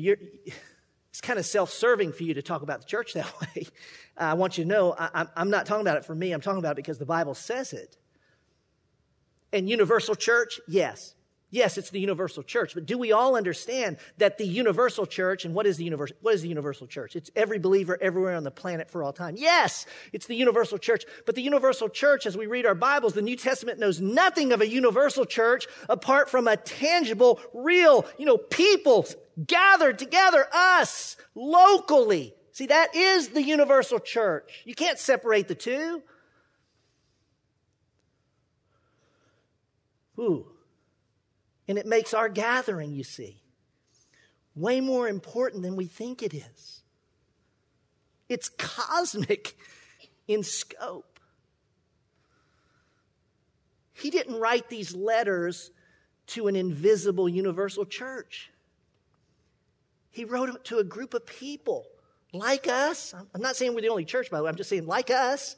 it's 1.10 1.20
kind 1.20 1.38
of 1.38 1.46
self 1.46 1.70
serving 1.70 2.12
for 2.12 2.24
you 2.24 2.34
to 2.34 2.42
talk 2.42 2.62
about 2.62 2.80
the 2.80 2.86
church 2.86 3.14
that 3.14 3.32
way. 3.56 3.66
I 4.16 4.34
want 4.34 4.58
you 4.58 4.64
to 4.64 4.68
know 4.68 4.94
I, 4.98 5.26
I'm 5.36 5.50
not 5.50 5.66
talking 5.66 5.82
about 5.82 5.96
it 5.96 6.04
for 6.04 6.14
me, 6.14 6.32
I'm 6.32 6.40
talking 6.40 6.58
about 6.58 6.72
it 6.72 6.76
because 6.76 6.98
the 6.98 7.06
Bible 7.06 7.34
says 7.34 7.72
it. 7.72 7.96
And 9.52 9.68
universal 9.68 10.14
church, 10.14 10.60
yes. 10.68 11.14
Yes, 11.50 11.78
it's 11.78 11.88
the 11.88 12.00
universal 12.00 12.42
church, 12.42 12.74
but 12.74 12.84
do 12.84 12.98
we 12.98 13.10
all 13.10 13.34
understand 13.34 13.96
that 14.18 14.36
the 14.36 14.46
universal 14.46 15.06
church, 15.06 15.46
and 15.46 15.54
what 15.54 15.66
is 15.66 15.78
the 15.78 15.84
universal, 15.84 16.14
what 16.20 16.34
is 16.34 16.42
the 16.42 16.48
universal 16.48 16.86
church? 16.86 17.16
It's 17.16 17.30
every 17.34 17.58
believer 17.58 17.96
everywhere 18.02 18.36
on 18.36 18.44
the 18.44 18.50
planet 18.50 18.90
for 18.90 19.02
all 19.02 19.14
time. 19.14 19.34
Yes, 19.38 19.86
it's 20.12 20.26
the 20.26 20.34
universal 20.34 20.76
church, 20.76 21.06
but 21.24 21.36
the 21.36 21.42
universal 21.42 21.88
church, 21.88 22.26
as 22.26 22.36
we 22.36 22.46
read 22.46 22.66
our 22.66 22.74
Bibles, 22.74 23.14
the 23.14 23.22
New 23.22 23.36
Testament 23.36 23.78
knows 23.78 23.98
nothing 23.98 24.52
of 24.52 24.60
a 24.60 24.68
universal 24.68 25.24
church 25.24 25.66
apart 25.88 26.28
from 26.28 26.46
a 26.46 26.58
tangible, 26.58 27.40
real, 27.54 28.04
you 28.18 28.26
know, 28.26 28.36
people 28.36 29.06
gathered 29.46 29.98
together, 29.98 30.46
us, 30.52 31.16
locally. 31.34 32.34
See, 32.52 32.66
that 32.66 32.94
is 32.94 33.28
the 33.28 33.42
universal 33.42 34.00
church. 34.00 34.64
You 34.66 34.74
can't 34.74 34.98
separate 34.98 35.48
the 35.48 35.54
two. 35.54 36.02
Ooh. 40.18 40.44
And 41.68 41.76
it 41.76 41.86
makes 41.86 42.14
our 42.14 42.28
gathering, 42.28 42.92
you 42.92 43.04
see, 43.04 43.42
way 44.54 44.80
more 44.80 45.06
important 45.06 45.62
than 45.62 45.76
we 45.76 45.84
think 45.84 46.22
it 46.22 46.34
is. 46.34 46.82
It's 48.28 48.48
cosmic 48.48 49.56
in 50.28 50.42
scope. 50.42 51.20
He 53.92 54.10
didn't 54.10 54.40
write 54.40 54.68
these 54.68 54.94
letters 54.94 55.70
to 56.28 56.46
an 56.46 56.56
invisible 56.56 57.28
universal 57.28 57.84
church. 57.84 58.50
He 60.10 60.24
wrote 60.24 60.50
it 60.50 60.64
to 60.64 60.78
a 60.78 60.84
group 60.84 61.14
of 61.14 61.26
people 61.26 61.86
like 62.32 62.68
us. 62.68 63.14
I'm 63.34 63.40
not 63.40 63.56
saying 63.56 63.74
we're 63.74 63.80
the 63.80 63.88
only 63.88 64.04
church, 64.04 64.30
by 64.30 64.38
the 64.38 64.44
way. 64.44 64.50
I'm 64.50 64.56
just 64.56 64.70
saying 64.70 64.86
like 64.86 65.10
us 65.10 65.56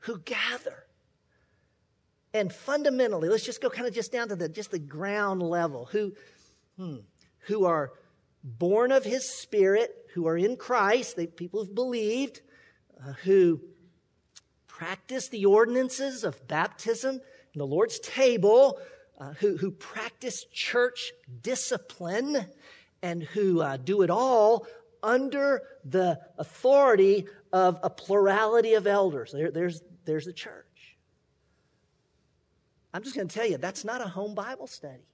who 0.00 0.18
gather 0.18 0.84
and 2.34 2.52
fundamentally, 2.52 3.28
let's 3.28 3.44
just 3.44 3.60
go 3.60 3.70
kind 3.70 3.86
of 3.86 3.94
just 3.94 4.12
down 4.12 4.28
to 4.28 4.36
the 4.36 4.48
just 4.48 4.70
the 4.70 4.78
ground 4.78 5.42
level, 5.42 5.86
who, 5.86 6.12
hmm, 6.76 6.96
who 7.40 7.64
are 7.64 7.92
born 8.44 8.92
of 8.92 9.04
his 9.04 9.28
spirit, 9.28 9.90
who 10.14 10.26
are 10.26 10.36
in 10.36 10.56
Christ, 10.56 11.16
they, 11.16 11.26
people 11.26 11.64
who've 11.64 11.74
believed, 11.74 12.40
uh, 13.02 13.12
who 13.24 13.60
practice 14.66 15.28
the 15.28 15.46
ordinances 15.46 16.24
of 16.24 16.46
baptism 16.46 17.20
and 17.52 17.60
the 17.60 17.66
Lord's 17.66 17.98
table, 17.98 18.78
uh, 19.18 19.32
who, 19.34 19.56
who 19.56 19.70
practice 19.70 20.44
church 20.52 21.12
discipline, 21.42 22.46
and 23.02 23.22
who 23.22 23.60
uh, 23.60 23.76
do 23.76 24.02
it 24.02 24.10
all 24.10 24.66
under 25.02 25.62
the 25.84 26.20
authority 26.38 27.26
of 27.52 27.78
a 27.82 27.90
plurality 27.90 28.74
of 28.74 28.86
elders. 28.86 29.32
There, 29.32 29.50
there's, 29.50 29.82
there's 30.04 30.26
the 30.26 30.32
church. 30.32 30.67
I'm 32.98 33.04
just 33.04 33.14
going 33.14 33.28
to 33.28 33.32
tell 33.32 33.46
you, 33.46 33.58
that's 33.58 33.84
not 33.84 34.00
a 34.00 34.08
home 34.08 34.34
Bible 34.34 34.66
study. 34.66 35.06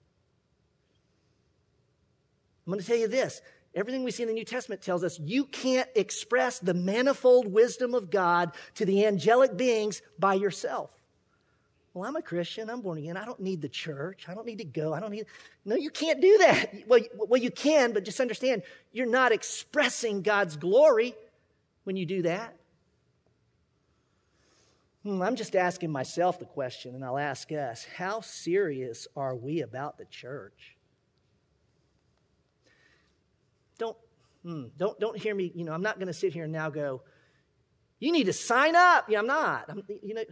I'm 2.66 2.73
going 2.73 2.81
to 2.81 2.87
tell 2.87 2.97
you 2.97 3.09
this 3.09 3.42
everything 3.75 4.05
we 4.05 4.11
see 4.11 4.23
in 4.23 4.29
the 4.31 4.35
New 4.35 4.47
Testament 4.47 4.81
tells 4.81 5.05
us 5.05 5.20
you 5.20 5.44
can't 5.44 5.87
express 5.94 6.59
the 6.59 6.73
manifold 6.73 7.47
wisdom 7.53 7.92
of 7.94 8.11
God 8.11 8.53
to 8.77 8.87
the 8.87 9.05
angelic 9.05 9.59
beings 9.59 10.01
by 10.18 10.33
yourself. 10.33 10.92
Well, 11.92 12.09
I'm 12.09 12.16
a 12.16 12.23
Christian. 12.23 12.70
I'm 12.70 12.81
born 12.81 12.97
again. 12.97 13.18
I 13.18 13.27
don't 13.27 13.40
need 13.40 13.61
the 13.61 13.68
church. 13.68 14.31
I 14.31 14.35
don't 14.35 14.47
need 14.47 14.61
to 14.61 14.64
go. 14.64 14.94
I 14.94 15.01
don't 15.01 15.11
need. 15.11 15.27
No, 15.66 15.77
you 15.77 15.90
can't 15.90 16.23
do 16.23 16.38
that. 16.38 16.88
Well, 16.88 17.01
well, 17.18 17.42
you 17.42 17.51
can, 17.51 17.92
but 17.92 18.07
just 18.07 18.18
understand 18.18 18.62
you're 18.92 19.05
not 19.05 19.31
expressing 19.31 20.23
God's 20.23 20.57
glory 20.57 21.14
when 21.83 21.97
you 21.97 22.07
do 22.07 22.23
that. 22.23 22.57
Hmm, 25.05 25.21
I'm 25.21 25.37
just 25.37 25.55
asking 25.55 25.90
myself 25.90 26.38
the 26.38 26.47
question, 26.47 26.95
and 26.95 27.05
I'll 27.05 27.19
ask 27.19 27.53
us 27.53 27.87
how 27.97 28.23
serious 28.23 29.07
are 29.14 29.37
we 29.37 29.61
about 29.61 29.99
the 29.99 30.07
church? 30.07 30.77
Don't, 33.79 33.97
hmm, 34.43 34.64
don't, 34.79 34.99
don't 34.99 35.19
hear 35.19 35.35
me. 35.35 35.53
You 35.55 35.64
know, 35.64 35.73
I'm 35.73 35.83
not 35.83 35.97
going 35.97 36.07
to 36.07 36.14
sit 36.14 36.33
here 36.33 36.45
and 36.45 36.53
now 36.53 36.71
go, 36.71 37.03
you 38.01 38.12
need 38.12 38.25
to 38.25 38.33
sign 38.33 38.75
up. 38.75 39.11
Yeah, 39.11 39.19
I'm 39.19 39.27
not. 39.27 39.67
I'm, 39.69 39.83
you 40.03 40.14
know, 40.14 40.25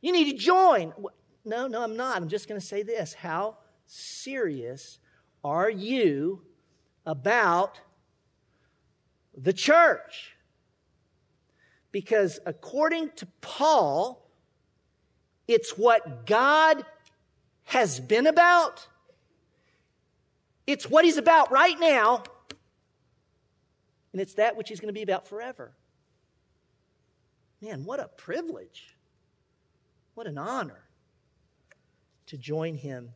you 0.00 0.12
need 0.12 0.30
to 0.30 0.36
join. 0.36 0.92
No, 1.44 1.66
no, 1.66 1.82
I'm 1.82 1.96
not. 1.96 2.16
I'm 2.16 2.28
just 2.28 2.48
going 2.48 2.60
to 2.60 2.66
say 2.66 2.84
this. 2.84 3.12
How 3.12 3.58
serious 3.86 4.98
are 5.42 5.68
you 5.68 6.42
about 7.04 7.80
the 9.36 9.52
church? 9.52 10.33
Because 11.94 12.40
according 12.44 13.10
to 13.18 13.26
Paul, 13.40 14.28
it's 15.46 15.78
what 15.78 16.26
God 16.26 16.84
has 17.66 18.00
been 18.00 18.26
about. 18.26 18.88
It's 20.66 20.90
what 20.90 21.04
he's 21.04 21.18
about 21.18 21.52
right 21.52 21.78
now. 21.78 22.24
And 24.10 24.20
it's 24.20 24.34
that 24.34 24.56
which 24.56 24.70
he's 24.70 24.80
going 24.80 24.92
to 24.92 24.92
be 24.92 25.02
about 25.02 25.28
forever. 25.28 25.70
Man, 27.62 27.84
what 27.84 28.00
a 28.00 28.08
privilege. 28.08 28.96
What 30.14 30.26
an 30.26 30.36
honor 30.36 30.82
to 32.26 32.36
join 32.36 32.74
him 32.74 33.10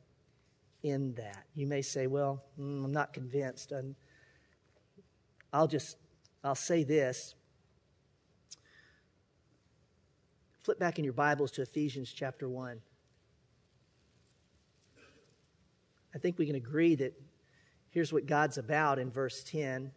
in 0.85 1.14
that. 1.14 1.47
You 1.57 1.67
may 1.67 1.83
say, 1.83 2.07
well, 2.07 2.45
mm, 2.57 2.85
I'm 2.85 2.93
not 2.93 3.12
convinced. 3.12 3.73
And 3.73 3.97
I'll 5.53 5.67
just, 5.67 5.97
I'll 6.45 6.55
say 6.55 6.85
this. 6.85 7.35
Flip 10.62 10.79
back 10.79 10.99
in 10.99 11.05
your 11.05 11.14
Bibles 11.14 11.51
to 11.53 11.62
Ephesians 11.62 12.12
chapter 12.12 12.49
1. 12.49 12.81
I 16.14 16.18
think 16.18 16.38
we 16.38 16.47
can 16.47 16.57
agree 16.57 16.94
that 16.97 17.18
here's 17.90 18.12
what 18.12 18.27
God's 18.27 18.59
about 18.59 18.99
in 18.99 19.11
verse 19.11 19.44
10. 19.44 19.92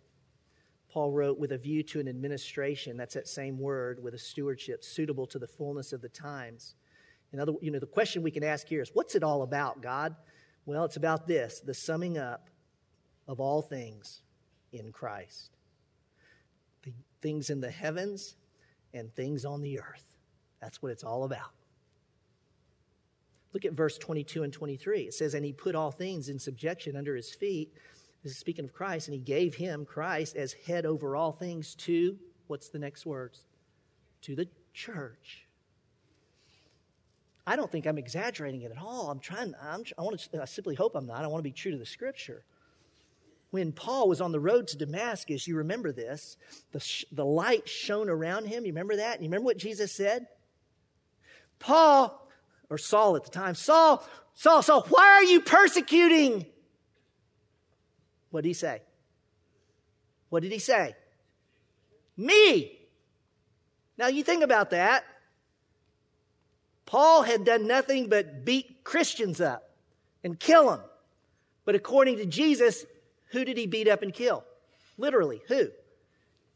Paul 0.89 1.11
wrote, 1.11 1.39
with 1.39 1.51
a 1.51 1.57
view 1.57 1.83
to 1.83 1.99
an 1.99 2.07
administration, 2.07 2.95
that's 2.95 3.15
that 3.15 3.27
same 3.27 3.57
word, 3.57 4.03
with 4.03 4.13
a 4.13 4.19
stewardship 4.19 4.83
suitable 4.83 5.25
to 5.27 5.39
the 5.39 5.47
fullness 5.47 5.93
of 5.93 6.01
the 6.01 6.09
times. 6.09 6.75
In 7.33 7.39
other, 7.39 7.53
you 7.61 7.71
know, 7.71 7.79
the 7.79 7.85
question 7.87 8.21
we 8.21 8.31
can 8.31 8.43
ask 8.43 8.67
here 8.67 8.81
is, 8.81 8.91
what's 8.93 9.15
it 9.15 9.23
all 9.23 9.41
about, 9.41 9.81
God? 9.81 10.15
Well, 10.65 10.85
it's 10.85 10.97
about 10.97 11.27
this 11.27 11.59
the 11.59 11.73
summing 11.73 12.17
up 12.17 12.49
of 13.27 13.39
all 13.39 13.61
things 13.61 14.21
in 14.71 14.91
Christ. 14.91 15.57
The 16.83 16.93
things 17.21 17.49
in 17.49 17.61
the 17.61 17.71
heavens 17.71 18.35
and 18.93 19.13
things 19.15 19.43
on 19.43 19.61
the 19.61 19.79
earth. 19.79 20.10
That's 20.61 20.81
what 20.81 20.91
it's 20.91 21.03
all 21.03 21.23
about. 21.23 21.51
Look 23.53 23.65
at 23.65 23.73
verse 23.73 23.97
22 23.97 24.43
and 24.43 24.53
23. 24.53 25.01
It 25.01 25.13
says, 25.13 25.33
And 25.33 25.43
he 25.43 25.51
put 25.51 25.75
all 25.75 25.91
things 25.91 26.29
in 26.29 26.39
subjection 26.39 26.95
under 26.95 27.15
his 27.15 27.33
feet. 27.33 27.73
This 28.23 28.33
is 28.33 28.37
speaking 28.37 28.65
of 28.65 28.73
Christ, 28.73 29.07
and 29.07 29.15
he 29.15 29.19
gave 29.19 29.55
him, 29.55 29.83
Christ, 29.85 30.35
as 30.35 30.53
head 30.53 30.85
over 30.85 31.15
all 31.15 31.31
things 31.31 31.75
to, 31.75 32.17
what's 32.47 32.69
the 32.69 32.79
next 32.79 33.05
words? 33.05 33.41
To 34.23 34.35
the 34.35 34.47
church. 34.73 35.47
I 37.45 37.55
don't 37.55 37.71
think 37.71 37.87
I'm 37.87 37.97
exaggerating 37.97 38.61
it 38.61 38.71
at 38.71 38.77
all. 38.77 39.09
I'm 39.09 39.19
trying, 39.19 39.55
I'm, 39.61 39.83
I, 39.97 40.03
want 40.03 40.19
to, 40.19 40.41
I 40.41 40.45
simply 40.45 40.75
hope 40.75 40.95
I'm 40.95 41.07
not. 41.07 41.23
I 41.23 41.27
want 41.27 41.39
to 41.39 41.49
be 41.49 41.51
true 41.51 41.71
to 41.71 41.77
the 41.77 41.85
scripture. 41.85 42.45
When 43.49 43.71
Paul 43.71 44.07
was 44.07 44.21
on 44.21 44.31
the 44.31 44.39
road 44.39 44.67
to 44.67 44.77
Damascus, 44.77 45.47
you 45.47 45.57
remember 45.57 45.91
this, 45.91 46.37
the, 46.71 46.79
sh- 46.79 47.05
the 47.11 47.25
light 47.25 47.67
shone 47.67 48.09
around 48.09 48.45
him. 48.45 48.65
You 48.65 48.71
remember 48.71 48.97
that? 48.97 49.15
And 49.15 49.23
you 49.23 49.29
remember 49.29 49.45
what 49.45 49.57
Jesus 49.57 49.91
said? 49.91 50.27
Paul, 51.61 52.27
or 52.69 52.77
Saul 52.77 53.15
at 53.15 53.23
the 53.23 53.29
time, 53.29 53.55
Saul, 53.55 54.05
Saul, 54.33 54.61
Saul, 54.61 54.85
why 54.89 55.03
are 55.03 55.23
you 55.23 55.39
persecuting? 55.39 56.45
What 58.31 58.41
did 58.41 58.49
he 58.49 58.53
say? 58.53 58.81
What 60.29 60.43
did 60.43 60.51
he 60.51 60.59
say? 60.59 60.95
Me. 62.17 62.77
Now 63.97 64.07
you 64.07 64.23
think 64.23 64.43
about 64.43 64.71
that. 64.71 65.05
Paul 66.85 67.23
had 67.23 67.45
done 67.45 67.67
nothing 67.67 68.09
but 68.09 68.43
beat 68.43 68.83
Christians 68.83 69.39
up 69.39 69.69
and 70.23 70.39
kill 70.39 70.69
them. 70.69 70.81
But 71.63 71.75
according 71.75 72.17
to 72.17 72.25
Jesus, 72.25 72.85
who 73.31 73.45
did 73.45 73.57
he 73.57 73.67
beat 73.67 73.87
up 73.87 74.01
and 74.01 74.13
kill? 74.13 74.43
Literally, 74.97 75.41
who? 75.47 75.69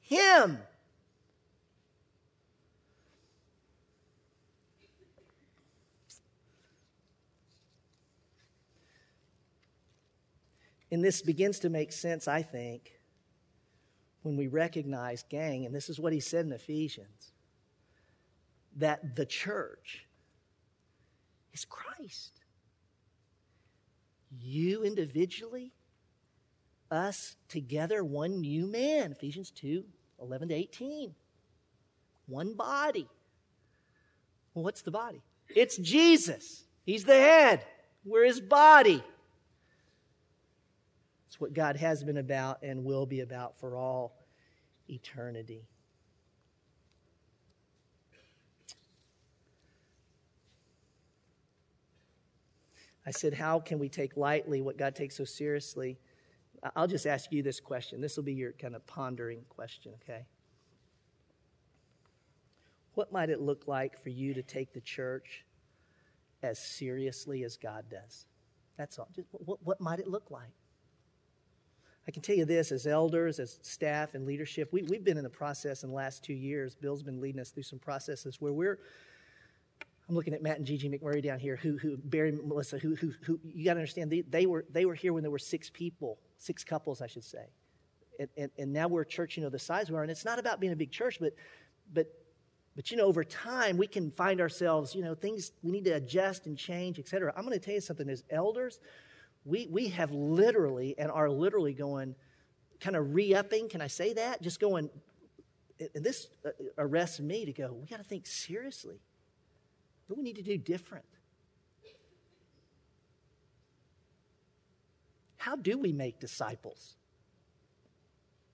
Him. 0.01 0.59
And 10.91 11.03
this 11.03 11.21
begins 11.21 11.59
to 11.59 11.69
make 11.69 11.91
sense, 11.91 12.27
I 12.27 12.41
think, 12.41 12.99
when 14.21 14.37
we 14.37 14.47
recognize, 14.47 15.23
gang, 15.29 15.65
and 15.65 15.73
this 15.73 15.89
is 15.89 15.99
what 15.99 16.13
he 16.13 16.19
said 16.19 16.45
in 16.45 16.51
Ephesians, 16.51 17.31
that 18.77 19.15
the 19.15 19.25
church 19.25 20.05
is 21.53 21.65
Christ. 21.65 22.41
You 24.41 24.83
individually, 24.83 25.71
us 26.91 27.35
together, 27.47 28.03
one 28.03 28.41
new 28.41 28.67
man. 28.67 29.11
Ephesians 29.11 29.51
2 29.51 29.83
11 30.21 30.49
to 30.49 30.55
18. 30.55 31.13
One 32.27 32.53
body. 32.53 33.07
Well, 34.53 34.63
what's 34.63 34.81
the 34.81 34.91
body? 34.91 35.21
It's 35.49 35.77
Jesus. 35.77 36.63
He's 36.85 37.03
the 37.03 37.13
head. 37.13 37.65
We're 38.05 38.25
his 38.25 38.39
body. 38.39 39.03
It's 41.35 41.41
what 41.41 41.53
God 41.53 41.75
has 41.75 42.01
been 42.01 42.15
about 42.15 42.63
and 42.63 42.85
will 42.85 43.05
be 43.05 43.19
about 43.19 43.59
for 43.59 43.75
all 43.75 44.15
eternity. 44.89 45.67
I 53.05 53.11
said, 53.11 53.33
How 53.33 53.59
can 53.59 53.79
we 53.79 53.89
take 53.89 54.15
lightly 54.15 54.61
what 54.61 54.77
God 54.77 54.95
takes 54.95 55.17
so 55.17 55.25
seriously? 55.25 55.99
I'll 56.73 56.87
just 56.87 57.05
ask 57.05 57.33
you 57.33 57.43
this 57.43 57.59
question. 57.59 57.99
This 57.99 58.15
will 58.15 58.23
be 58.23 58.33
your 58.33 58.53
kind 58.53 58.73
of 58.73 58.87
pondering 58.87 59.41
question, 59.49 59.91
okay? 60.01 60.27
What 62.93 63.11
might 63.11 63.29
it 63.29 63.41
look 63.41 63.67
like 63.67 64.01
for 64.01 64.07
you 64.07 64.33
to 64.35 64.41
take 64.41 64.71
the 64.71 64.79
church 64.79 65.43
as 66.41 66.59
seriously 66.59 67.43
as 67.43 67.57
God 67.57 67.89
does? 67.91 68.25
That's 68.77 68.97
all. 68.97 69.09
Just 69.13 69.27
what, 69.33 69.61
what 69.65 69.81
might 69.81 69.99
it 69.99 70.07
look 70.07 70.31
like? 70.31 70.53
I 72.07 72.11
can 72.11 72.21
tell 72.21 72.35
you 72.35 72.45
this 72.45 72.71
as 72.71 72.85
elders, 72.85 73.39
as 73.39 73.59
staff, 73.61 74.13
and 74.13 74.25
leadership, 74.25 74.71
we, 74.71 74.83
we've 74.83 75.03
been 75.03 75.17
in 75.17 75.23
the 75.23 75.29
process 75.29 75.83
in 75.83 75.89
the 75.89 75.95
last 75.95 76.23
two 76.23 76.33
years. 76.33 76.75
Bill's 76.75 77.03
been 77.03 77.19
leading 77.19 77.41
us 77.41 77.49
through 77.49 77.63
some 77.63 77.79
processes 77.79 78.39
where 78.39 78.53
we're 78.53 78.79
I'm 80.07 80.13
looking 80.13 80.35
at 80.35 80.43
Matt 80.43 80.57
and 80.57 80.65
Gigi 80.67 80.87
McMurray 80.87 81.23
down 81.23 81.39
here, 81.39 81.55
who, 81.55 81.77
who 81.77 81.97
Barry, 81.97 82.31
Melissa, 82.31 82.77
who, 82.77 82.93
who, 82.95 83.11
who 83.23 83.39
you 83.43 83.65
got 83.65 83.73
to 83.73 83.79
understand, 83.79 84.11
they, 84.11 84.21
they, 84.21 84.45
were, 84.45 84.65
they 84.69 84.85
were 84.85 84.93
here 84.93 85.13
when 85.13 85.23
there 85.23 85.31
were 85.31 85.39
six 85.39 85.71
people, 85.71 86.19
six 86.37 86.63
couples, 86.63 87.01
I 87.01 87.07
should 87.07 87.23
say. 87.23 87.47
And, 88.19 88.29
and, 88.37 88.51
and 88.59 88.71
now 88.71 88.87
we're 88.87 89.01
a 89.01 89.05
church, 89.05 89.35
you 89.35 89.41
know, 89.41 89.49
the 89.49 89.57
size 89.57 89.89
we 89.89 89.97
are. 89.97 90.03
And 90.03 90.11
it's 90.11 90.23
not 90.23 90.37
about 90.37 90.59
being 90.59 90.73
a 90.73 90.75
big 90.75 90.91
church, 90.91 91.17
but, 91.19 91.33
but, 91.91 92.07
but, 92.75 92.91
you 92.91 92.97
know, 92.97 93.05
over 93.05 93.23
time, 93.23 93.77
we 93.77 93.87
can 93.87 94.11
find 94.11 94.39
ourselves, 94.39 94.93
you 94.93 95.01
know, 95.01 95.15
things 95.15 95.53
we 95.63 95.71
need 95.71 95.85
to 95.85 95.93
adjust 95.93 96.45
and 96.45 96.55
change, 96.55 96.99
et 96.99 97.07
cetera. 97.07 97.33
I'm 97.35 97.43
going 97.43 97.57
to 97.57 97.65
tell 97.65 97.73
you 97.73 97.81
something 97.81 98.07
as 98.07 98.23
elders, 98.29 98.81
we, 99.45 99.67
we 99.71 99.89
have 99.89 100.11
literally 100.11 100.95
and 100.97 101.11
are 101.11 101.29
literally 101.29 101.73
going, 101.73 102.15
kind 102.79 102.95
of 102.95 103.13
re 103.13 103.33
upping, 103.33 103.69
can 103.69 103.81
I 103.81 103.87
say 103.87 104.13
that? 104.13 104.41
Just 104.41 104.59
going, 104.59 104.89
and 105.79 106.03
this 106.03 106.27
uh, 106.45 106.49
arrests 106.77 107.19
me 107.19 107.45
to 107.45 107.53
go, 107.53 107.71
we 107.71 107.87
got 107.87 107.97
to 107.97 108.03
think 108.03 108.27
seriously 108.27 108.99
what 110.07 110.15
do 110.15 110.21
we 110.21 110.23
need 110.23 110.35
to 110.35 110.43
do 110.43 110.57
different? 110.57 111.05
How 115.37 115.55
do 115.55 115.77
we 115.77 115.91
make 115.93 116.19
disciples? 116.19 116.95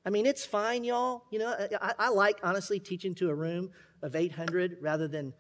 I 0.05 0.09
mean, 0.09 0.25
it's 0.25 0.45
fine, 0.45 0.83
y'all. 0.83 1.23
You 1.29 1.39
know, 1.39 1.67
I, 1.81 1.93
I, 1.99 2.09
like 2.09 2.39
honestly 2.43 2.79
teaching 2.79 3.13
to 3.15 3.29
a 3.29 3.35
room 3.35 3.69
of 4.01 4.15
800 4.15 4.77
rather 4.81 5.07
than 5.07 5.33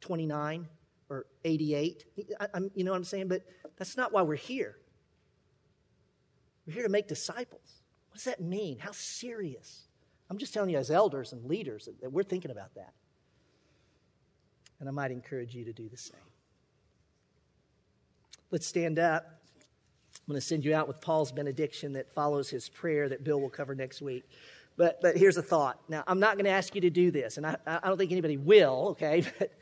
29 0.00 0.68
or 1.10 1.26
88. 1.44 2.04
I, 2.40 2.46
you 2.74 2.84
know 2.84 2.92
what 2.92 2.96
I'm 2.96 3.04
saying? 3.04 3.28
But 3.28 3.42
that's 3.76 3.96
not 3.96 4.12
why 4.12 4.22
we're 4.22 4.36
here. 4.36 4.76
We're 6.66 6.74
here 6.74 6.82
to 6.84 6.88
make 6.88 7.08
disciples. 7.08 7.82
What 8.08 8.14
does 8.14 8.24
that 8.24 8.40
mean? 8.40 8.78
How 8.78 8.92
serious? 8.92 9.82
I'm 10.30 10.38
just 10.38 10.54
telling 10.54 10.70
you, 10.70 10.78
as 10.78 10.90
elders 10.90 11.32
and 11.32 11.44
leaders, 11.44 11.88
that 12.00 12.12
we're 12.12 12.22
thinking 12.22 12.52
about 12.52 12.74
that. 12.76 12.94
And 14.78 14.88
I 14.88 14.92
might 14.92 15.10
encourage 15.10 15.54
you 15.54 15.64
to 15.64 15.72
do 15.72 15.88
the 15.88 15.96
same. 15.96 16.20
Let's 18.50 18.66
stand 18.66 18.98
up. 18.98 19.26
I'm 20.14 20.32
going 20.32 20.40
to 20.40 20.46
send 20.46 20.64
you 20.64 20.74
out 20.74 20.86
with 20.86 21.00
Paul's 21.00 21.32
benediction 21.32 21.92
that 21.94 22.12
follows 22.14 22.48
his 22.48 22.68
prayer 22.68 23.08
that 23.08 23.24
Bill 23.24 23.40
will 23.40 23.50
cover 23.50 23.74
next 23.74 24.00
week. 24.00 24.24
But, 24.76 25.00
but 25.02 25.16
here's 25.16 25.36
a 25.36 25.42
thought. 25.42 25.80
Now, 25.88 26.04
I'm 26.06 26.20
not 26.20 26.34
going 26.34 26.44
to 26.44 26.50
ask 26.50 26.74
you 26.74 26.80
to 26.82 26.90
do 26.90 27.10
this, 27.10 27.36
and 27.36 27.46
I, 27.46 27.56
I 27.66 27.88
don't 27.88 27.98
think 27.98 28.12
anybody 28.12 28.36
will, 28.36 28.88
okay? 28.90 29.24
But, 29.38 29.52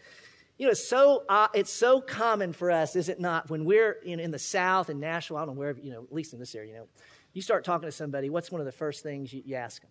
you 0.58 0.66
know, 0.66 0.72
it's 0.72 0.86
so, 0.86 1.24
uh, 1.28 1.46
it's 1.54 1.70
so 1.70 2.00
common 2.00 2.52
for 2.52 2.70
us, 2.70 2.96
is 2.96 3.08
it 3.08 3.20
not, 3.20 3.48
when 3.48 3.64
we're 3.64 3.92
in, 3.92 4.18
in 4.18 4.32
the 4.32 4.38
South 4.38 4.88
and 4.88 5.00
Nashville, 5.00 5.36
I 5.36 5.46
don't 5.46 5.54
know, 5.54 5.60
wherever, 5.60 5.78
you 5.78 5.92
know, 5.92 6.02
at 6.02 6.12
least 6.12 6.32
in 6.32 6.40
this 6.40 6.54
area, 6.54 6.72
you 6.72 6.76
know, 6.78 6.88
you 7.32 7.42
start 7.42 7.64
talking 7.64 7.86
to 7.86 7.92
somebody, 7.92 8.28
what's 8.28 8.50
one 8.50 8.60
of 8.60 8.64
the 8.64 8.72
first 8.72 9.04
things 9.04 9.32
you, 9.32 9.42
you 9.46 9.54
ask 9.54 9.80
them? 9.80 9.90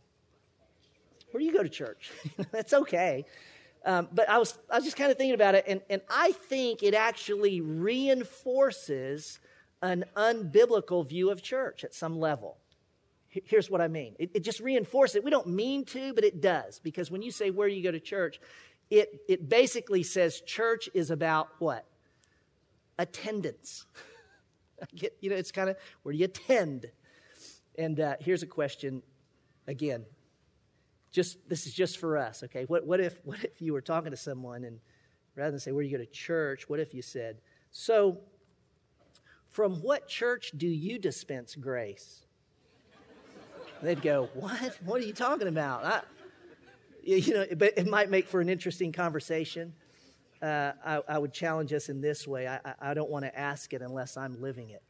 Where 1.31 1.39
do 1.39 1.45
you 1.45 1.53
go 1.53 1.63
to 1.63 1.69
church? 1.69 2.11
That's 2.51 2.73
okay. 2.73 3.25
Um, 3.85 4.09
but 4.11 4.29
I 4.29 4.37
was, 4.37 4.57
I 4.69 4.75
was 4.75 4.83
just 4.83 4.97
kind 4.97 5.09
of 5.09 5.17
thinking 5.17 5.35
about 5.35 5.55
it, 5.55 5.63
and, 5.67 5.81
and 5.89 6.01
I 6.09 6.33
think 6.33 6.83
it 6.83 6.93
actually 6.93 7.61
reinforces 7.61 9.39
an 9.81 10.03
unbiblical 10.17 11.07
view 11.07 11.29
of 11.29 11.41
church 11.41 11.85
at 11.85 11.93
some 11.93 12.19
level. 12.19 12.57
Here's 13.29 13.69
what 13.69 13.81
I 13.81 13.87
mean 13.87 14.15
it, 14.17 14.31
it 14.33 14.39
just 14.43 14.59
reinforces 14.59 15.17
it. 15.17 15.23
We 15.23 15.29
don't 15.29 15.47
mean 15.47 15.85
to, 15.85 16.13
but 16.13 16.23
it 16.23 16.41
does. 16.41 16.79
Because 16.79 17.11
when 17.11 17.21
you 17.21 17.29
say, 17.29 17.51
Where 17.51 17.69
do 17.69 17.75
you 17.75 17.83
go 17.83 17.91
to 17.91 17.99
church? 17.99 18.39
It, 18.89 19.21
it 19.27 19.49
basically 19.49 20.03
says 20.03 20.41
church 20.41 20.89
is 20.93 21.11
about 21.11 21.49
what? 21.59 21.85
Attendance. 22.97 23.85
Get, 24.95 25.17
you 25.21 25.29
know, 25.29 25.35
it's 25.35 25.51
kind 25.51 25.69
of 25.69 25.77
where 26.03 26.13
you 26.13 26.25
attend? 26.25 26.85
And 27.77 27.99
uh, 27.99 28.15
here's 28.19 28.43
a 28.43 28.47
question 28.47 29.01
again 29.67 30.05
just 31.11 31.37
this 31.49 31.65
is 31.65 31.73
just 31.73 31.97
for 31.97 32.17
us, 32.17 32.43
okay? 32.43 32.65
What, 32.65 32.85
what, 32.85 32.99
if, 32.99 33.19
what 33.23 33.43
if 33.43 33.59
you 33.61 33.73
were 33.73 33.81
talking 33.81 34.11
to 34.11 34.17
someone 34.17 34.63
and 34.65 34.79
rather 35.35 35.51
than 35.51 35.59
say, 35.59 35.71
Where 35.71 35.83
do 35.83 35.89
you 35.89 35.97
go 35.97 36.03
to 36.03 36.09
church? 36.09 36.69
What 36.69 36.79
if 36.79 36.93
you 36.93 37.01
said, 37.01 37.37
So, 37.71 38.19
from 39.49 39.81
what 39.81 40.07
church 40.07 40.51
do 40.55 40.67
you 40.67 40.99
dispense 40.99 41.55
grace? 41.55 42.25
They'd 43.81 44.01
go, 44.01 44.29
What? 44.33 44.77
What 44.85 45.01
are 45.01 45.05
you 45.05 45.13
talking 45.13 45.47
about? 45.47 45.85
I, 45.85 46.01
you 47.07 47.33
know, 47.33 47.45
but 47.55 47.73
it 47.77 47.87
might 47.87 48.09
make 48.09 48.27
for 48.27 48.41
an 48.41 48.49
interesting 48.49 48.91
conversation. 48.91 49.73
Uh, 50.41 50.73
I, 50.85 51.01
I, 51.07 51.17
would 51.17 51.33
challenge 51.33 51.73
us 51.73 51.89
in 51.89 51.99
this 51.99 52.27
way 52.27 52.47
I, 52.47 52.59
I 52.79 52.93
don't 52.93 53.09
want 53.09 53.25
to 53.25 53.39
ask 53.39 53.73
it 53.73 53.81
unless 53.81 54.17
I'm 54.17 54.39
living 54.39 54.69
it. 54.69 54.83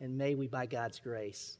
And 0.00 0.18
may 0.18 0.34
we, 0.34 0.48
by 0.48 0.66
God's 0.66 0.98
grace, 0.98 1.56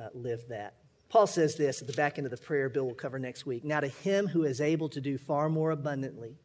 uh, 0.00 0.08
live 0.14 0.48
that. 0.48 0.74
Paul 1.10 1.26
says 1.26 1.56
this 1.56 1.82
at 1.82 1.86
the 1.86 1.92
back 1.92 2.16
end 2.16 2.26
of 2.26 2.30
the 2.30 2.38
prayer 2.38 2.70
Bill 2.70 2.86
will 2.86 2.94
cover 2.94 3.18
next 3.18 3.44
week. 3.44 3.64
Now, 3.64 3.80
to 3.80 3.88
him 3.88 4.26
who 4.26 4.44
is 4.44 4.60
able 4.60 4.88
to 4.90 5.00
do 5.00 5.18
far 5.18 5.50
more 5.50 5.72
abundantly, 5.72 6.38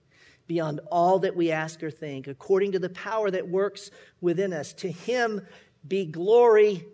beyond 0.47 0.81
all 0.91 1.19
that 1.19 1.35
we 1.35 1.51
ask 1.51 1.81
or 1.83 1.91
think, 1.91 2.27
according 2.27 2.73
to 2.73 2.79
the 2.79 2.89
power 2.89 3.31
that 3.31 3.47
works 3.47 3.91
within 4.19 4.51
us, 4.51 4.73
to 4.73 4.91
him 4.91 5.47
be 5.87 6.05
glory 6.05 6.85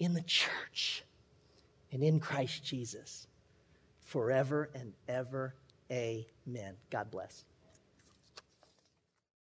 in 0.00 0.14
the 0.14 0.22
church 0.22 1.04
and 1.92 2.02
in 2.02 2.18
Christ 2.18 2.64
Jesus 2.64 3.28
forever 4.14 4.70
and 4.76 4.92
ever. 5.08 5.56
Amen. 5.90 6.76
God 6.88 7.10
bless. 7.10 7.44